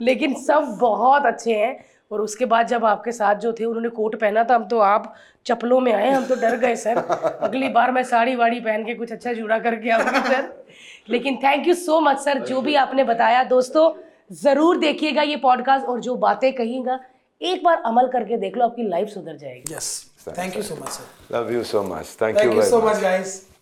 [0.00, 1.76] लेकिन सब बहुत अच्छे हैं।
[2.10, 5.14] और उसके बाद जब आपके साथ जो थे उन्होंने कोट पहना था हम तो आप
[5.46, 8.94] चप्पलों में आए हम तो डर गए सर। अगली बार मैं साड़ी वाड़ी पहन के
[8.94, 10.52] कुछ अच्छा जुड़ा करके आऊँगी सर।
[11.08, 13.90] लेकिन thank you so much sir जो भी आपने बताया दोस्तों
[14.34, 16.98] ज़रूर देखिएगा ये पॉडकास्ट और जो बातें कहिएगा
[17.40, 19.88] एक बार अमल करके देख लो आपकी लाइफ सुधर जाएगी। Yes
[20.28, 23.53] thank you so much sir love you so much thank you so much guys